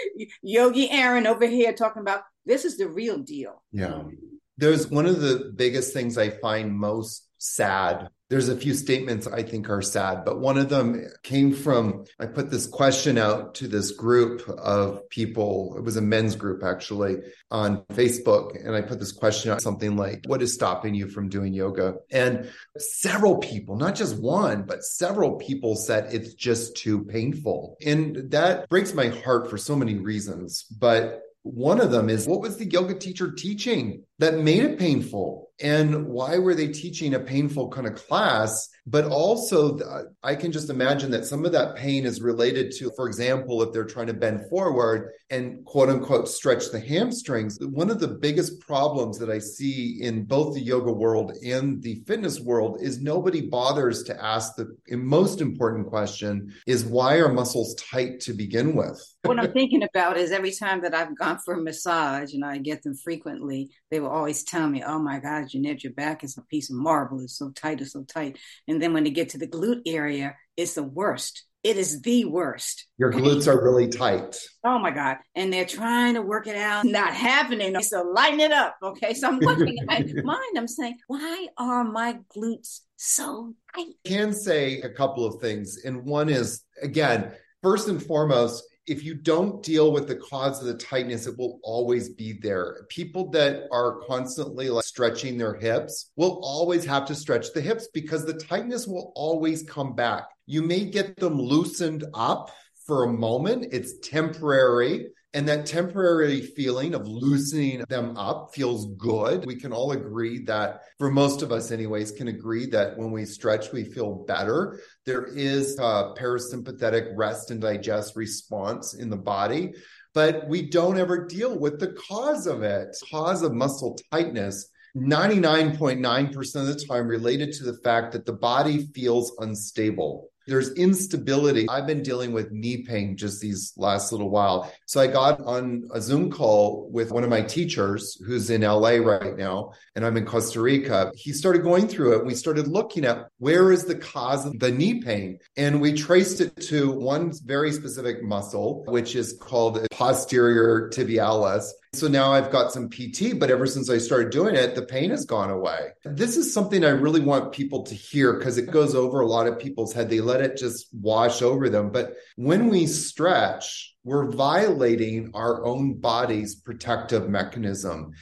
Yogi 0.43 0.91
Aaron 0.91 1.27
over 1.27 1.47
here 1.47 1.73
talking 1.73 2.03
about 2.03 2.23
this 2.47 2.65
is 2.65 2.79
the 2.79 2.89
real 2.89 3.19
deal. 3.19 3.63
Yeah. 3.73 3.95
Um, 3.95 4.17
There's 4.59 4.91
one 4.91 5.07
of 5.07 5.21
the 5.21 5.53
biggest 5.55 5.93
things 5.93 6.19
I 6.19 6.31
find 6.31 6.77
most 6.77 7.29
sad. 7.39 8.09
There's 8.29 8.51
a 8.51 8.57
few 8.57 8.75
statements 8.75 9.27
I 9.27 9.43
think 9.43 9.71
are 9.71 9.81
sad, 9.81 10.25
but 10.25 10.41
one 10.41 10.59
of 10.59 10.69
them 10.69 11.07
came 11.23 11.55
from 11.55 12.05
I 12.21 12.27
put 12.27 12.51
this 12.51 12.67
question 12.67 13.17
out 13.17 13.55
to 13.55 13.69
this 13.69 13.93
group 13.93 14.47
of 14.49 15.09
people. 15.09 15.75
It 15.79 15.83
was 15.83 15.97
a 15.97 16.03
men's 16.03 16.37
group 16.37 16.63
actually 16.63 17.19
on 17.51 17.85
Facebook. 17.93 18.63
And 18.63 18.75
I 18.75 18.83
put 18.83 18.99
this 18.99 19.13
question 19.13 19.51
out 19.51 19.63
something 19.63 19.97
like, 19.97 20.25
What 20.27 20.43
is 20.43 20.53
stopping 20.53 20.95
you 20.95 21.09
from 21.09 21.31
doing 21.31 21.55
yoga? 21.55 21.95
And 22.11 22.51
several 22.77 23.39
people, 23.39 23.77
not 23.77 23.95
just 23.95 24.19
one, 24.19 24.65
but 24.65 24.83
several 24.83 25.37
people 25.37 25.77
said 25.77 26.13
it's 26.13 26.35
just 26.35 26.77
too 26.77 27.05
painful. 27.05 27.79
And 27.87 28.31
that 28.33 28.69
breaks 28.69 28.93
my 28.93 29.09
heart 29.09 29.49
for 29.49 29.57
so 29.57 29.75
many 29.75 29.95
reasons. 29.95 30.65
But 30.65 31.23
one 31.43 31.81
of 31.81 31.91
them 31.91 32.11
is 32.11 32.27
what 32.27 32.41
was 32.41 32.57
the 32.57 32.67
yoga 32.67 32.95
teacher 32.95 33.33
teaching 33.33 34.03
that 34.19 34.39
made 34.39 34.65
it 34.65 34.79
painful? 34.79 35.51
And 35.61 36.07
why 36.07 36.39
were 36.39 36.55
they 36.55 36.69
teaching 36.69 37.15
a 37.15 37.21
painful 37.21 37.71
kind 37.71 37.87
of 37.87 37.97
class? 37.97 38.69
But 38.87 39.07
also, 39.07 39.79
I 40.23 40.37
can 40.37 40.53
just 40.53 40.71
imagine 40.71 41.11
that 41.11 41.25
some 41.25 41.45
of 41.45 41.53
that 41.53 41.75
pain 41.75 42.07
is 42.07 42.23
related 42.23 42.73
to, 42.79 42.93
for 42.95 43.09
example, 43.09 43.63
if 43.63 43.73
they're 43.73 43.85
trying 43.85 44.07
to 44.07 44.15
bend 44.15 44.49
forward 44.49 45.11
and 45.31 45.65
quote 45.65 45.89
unquote 45.89 46.29
stretch 46.29 46.71
the 46.71 46.81
hamstrings. 46.81 47.59
One 47.61 47.91
of 47.91 47.99
the 47.99 48.09
biggest 48.09 48.61
problems 48.61 49.19
that 49.19 49.31
I 49.31 49.41
see 49.41 49.99
in 50.01 50.25
both 50.25 50.55
the 50.55 50.61
yoga 50.61 50.93
world 50.93 51.33
and 51.45 51.83
the 51.83 52.03
fitness 52.07 52.41
world 52.41 52.79
is 52.81 53.01
nobody 53.01 53.43
bothers 53.43 54.05
to 54.05 54.25
ask 54.25 54.55
the 54.55 54.77
most 54.91 55.41
important 55.41 55.89
question 55.89 56.55
is 56.67 56.85
why 56.85 57.17
are 57.17 57.33
muscles 57.33 57.75
tight 57.75 58.21
to 58.21 58.33
begin 58.33 58.75
with? 58.77 59.01
What 59.23 59.39
I'm 59.39 59.53
thinking 59.53 59.83
about 59.83 60.17
is 60.17 60.31
every 60.31 60.53
time 60.53 60.83
that 60.83 60.95
I've 60.95 61.17
gone 61.17 61.39
for 61.45 61.55
a 61.55 61.61
massage 61.61 62.35
and 62.35 62.45
I 62.45 62.59
get 62.59 62.83
them 62.83 62.95
frequently, 62.95 63.71
they 63.91 64.01
will 64.01 64.11
always 64.11 64.45
tell 64.45 64.69
me, 64.69 64.83
Oh 64.85 64.99
my 64.99 65.19
God, 65.19 65.49
Janette, 65.49 65.83
your 65.83 65.93
back 65.93 66.23
is 66.23 66.39
a 66.39 66.43
piece 66.43 66.71
of 66.71 66.77
marble. 66.77 67.21
It's 67.21 67.37
so 67.37 67.51
tight, 67.51 67.81
it's 67.81 67.93
so 67.93 68.05
tight. 68.05 68.39
And 68.69 68.81
then 68.81 68.93
when 68.93 69.05
they 69.05 69.11
get 69.11 69.31
to 69.31 69.39
the 69.39 69.49
glute 69.49 69.83
area, 69.87 70.37
it's 70.57 70.75
the 70.75 70.85
worst. 70.85 71.45
It 71.65 71.77
is 71.77 72.01
the 72.03 72.25
worst. 72.25 72.87
Your 72.99 73.13
glutes 73.13 73.49
are 73.49 73.61
really 73.63 73.89
tight. 73.89 74.39
Oh 74.63 74.79
my 74.79 74.93
God. 74.93 75.17
And 75.35 75.53
they're 75.53 75.67
trying 75.67 76.15
to 76.15 76.23
work 76.23 76.47
it 76.47 76.57
out, 76.57 76.85
not 76.85 77.13
happening. 77.13 77.79
So 77.83 78.03
lighten 78.03 78.39
it 78.39 78.53
up. 78.53 78.77
Okay. 78.83 79.13
So 79.15 79.29
I'm 79.29 79.39
looking 79.41 79.77
at 79.81 79.87
my 79.87 80.23
mind. 80.23 80.57
I'm 80.57 80.69
saying, 80.69 80.97
why 81.09 81.49
are 81.59 81.83
my 81.83 82.21
glutes 82.35 82.83
so 82.97 83.55
tight? 83.75 83.87
I 84.07 84.09
can 84.09 84.33
say 84.33 84.81
a 84.83 84.89
couple 84.89 85.27
of 85.27 85.41
things. 85.41 85.85
And 85.85 86.05
one 86.05 86.29
is, 86.29 86.63
again, 86.81 87.33
first 87.61 87.89
and 87.89 88.01
foremost, 88.01 88.63
if 88.89 89.05
you 89.05 89.15
don't 89.15 89.63
deal 89.63 89.93
with 89.93 90.09
the 90.09 90.17
cause 90.17 90.61
of 90.61 90.67
the 90.67 90.75
tightness, 90.75 91.27
it 91.27 91.37
will 91.37 91.61
always 91.63 92.09
be 92.09 92.33
there. 92.33 92.87
People 92.89 93.31
that 93.31 93.65
are 93.71 94.01
constantly 94.07 94.71
like 94.71 94.85
stretching 94.85 95.37
their 95.37 95.55
hips 95.55 96.11
will 96.17 96.41
always 96.43 96.85
have 96.85 97.05
to 97.07 97.15
stretch 97.15 97.53
the 97.53 97.61
hips 97.61 97.89
because 97.93 98.25
the 98.25 98.35
tightness 98.35 98.87
will 98.87 99.13
always 99.15 99.63
come 99.63 99.95
back. 99.95 100.25
You 100.47 100.63
may 100.63 100.85
get 100.85 101.17
them 101.17 101.39
loosened 101.39 102.05
up 102.15 102.51
for 102.87 103.05
a 103.05 103.13
moment, 103.13 103.67
it's 103.71 103.99
temporary. 104.03 105.09
And 105.35 105.47
that 105.47 105.67
temporary 105.67 106.41
feeling 106.41 106.95
of 106.95 107.07
loosening 107.07 107.85
them 107.89 108.17
up 108.17 108.55
feels 108.55 108.87
good. 108.97 109.45
We 109.45 109.57
can 109.57 109.75
all 109.75 109.93
agree 109.93 110.39
that, 110.45 110.81
for 110.97 111.11
most 111.11 111.43
of 111.43 111.53
us, 111.53 111.71
anyways, 111.71 112.13
can 112.13 112.29
agree 112.29 112.65
that 112.67 112.97
when 112.97 113.11
we 113.11 113.27
stretch, 113.27 113.71
we 113.71 113.85
feel 113.85 114.25
better. 114.27 114.81
There 115.05 115.27
is 115.27 115.79
a 115.79 116.15
parasympathetic 116.19 117.13
rest 117.15 117.51
and 117.51 117.61
digest 117.61 118.17
response 118.17 118.95
in 118.95 119.11
the 119.11 119.19
body, 119.19 119.75
but 120.15 120.49
we 120.49 120.63
don't 120.63 120.99
ever 120.99 121.27
deal 121.27 121.59
with 121.59 121.79
the 121.79 121.93
cause 122.09 122.47
of 122.47 122.63
it. 122.63 122.97
Cause 123.11 123.43
of 123.43 123.53
muscle 123.53 123.99
tightness 124.11 124.71
99.9% 124.97 126.55
of 126.57 126.67
the 126.67 126.85
time 126.87 127.07
related 127.07 127.53
to 127.53 127.65
the 127.65 127.79
fact 127.85 128.13
that 128.13 128.25
the 128.25 128.33
body 128.33 128.89
feels 128.95 129.33
unstable 129.39 130.31
there's 130.49 130.73
instability. 130.73 131.69
I've 131.69 131.87
been 131.87 132.03
dealing 132.03 132.33
with 132.33 132.51
knee 132.51 132.83
pain 132.83 133.17
just 133.17 133.41
these 133.41 133.73
last 133.77 134.11
little 134.13 134.31
while. 134.31 134.73
So 134.87 135.01
I 135.01 135.07
got 135.07 135.41
on 135.43 135.89
a 135.93 136.01
Zoom 136.01 136.31
call 136.31 136.89
with 136.91 137.13
one 137.13 137.23
of 137.23 137.31
my 137.31 137.43
teachers 137.43 138.21
who's 138.27 138.51
in 138.51 138.63
LA 138.63 138.97
right 138.97 139.37
now, 139.37 139.73
and 139.95 140.05
I'm 140.05 140.17
in 140.17 140.25
Costa 140.25 140.61
Rica. 140.61 141.13
He 141.15 141.33
started 141.33 141.63
going 141.63 141.87
through 141.87 142.19
it. 142.19 142.27
We 142.27 142.35
started 142.35 142.67
looking 142.67 143.05
at 143.05 143.29
where 143.39 143.71
is 143.71 143.85
the 143.85 143.97
cause 143.97 144.47
of 144.47 144.59
the 144.59 144.71
knee 144.71 145.03
pain. 145.03 145.39
And 145.57 145.81
we 145.81 145.93
traced 145.93 146.41
it 146.41 146.57
to 146.63 146.91
one 146.91 147.33
very 147.45 147.73
specific 147.73 148.23
muscle, 148.23 148.85
which 148.89 149.15
is 149.15 149.35
called 149.39 149.87
posterior 149.91 150.91
tibialis. 150.93 151.71
So 151.99 152.07
now 152.07 152.33
I've 152.33 152.53
got 152.53 152.73
some 152.73 152.89
PT, 152.89 153.39
but 153.39 153.51
ever 153.51 153.67
since 153.67 153.91
I 153.91 153.99
started 153.99 154.31
doing 154.31 154.55
it, 154.55 154.75
the 154.75 154.83
pain 154.83 155.11
has 155.11 155.25
gone 155.25 155.51
away. 155.51 155.89
This 156.05 156.37
is 156.37 156.55
something 156.55 156.85
I 156.85 156.91
really 156.91 157.21
want 157.21 157.53
people 157.53 157.83
to 157.83 157.95
hear 157.95 158.35
because 158.35 158.57
it 158.57 158.71
goes 158.71 158.95
over 158.95 159.21
a 159.21 159.27
lot 159.27 159.49
of 159.49 159.59
people's 159.59 159.93
head. 159.93 160.09
They 160.09 160.21
let 160.21 160.41
it 160.41 160.57
just 160.57 160.89
wash 160.93 161.43
over 161.43 161.69
them. 161.69 161.91
But 161.91 162.15
when 162.37 162.69
we 162.69 162.87
stretch, 162.87 163.97
we're 164.05 164.31
violating 164.31 165.31
our 165.35 165.65
own 165.65 165.95
body's 165.95 166.55
protective 166.55 167.29
mechanism. 167.29 168.13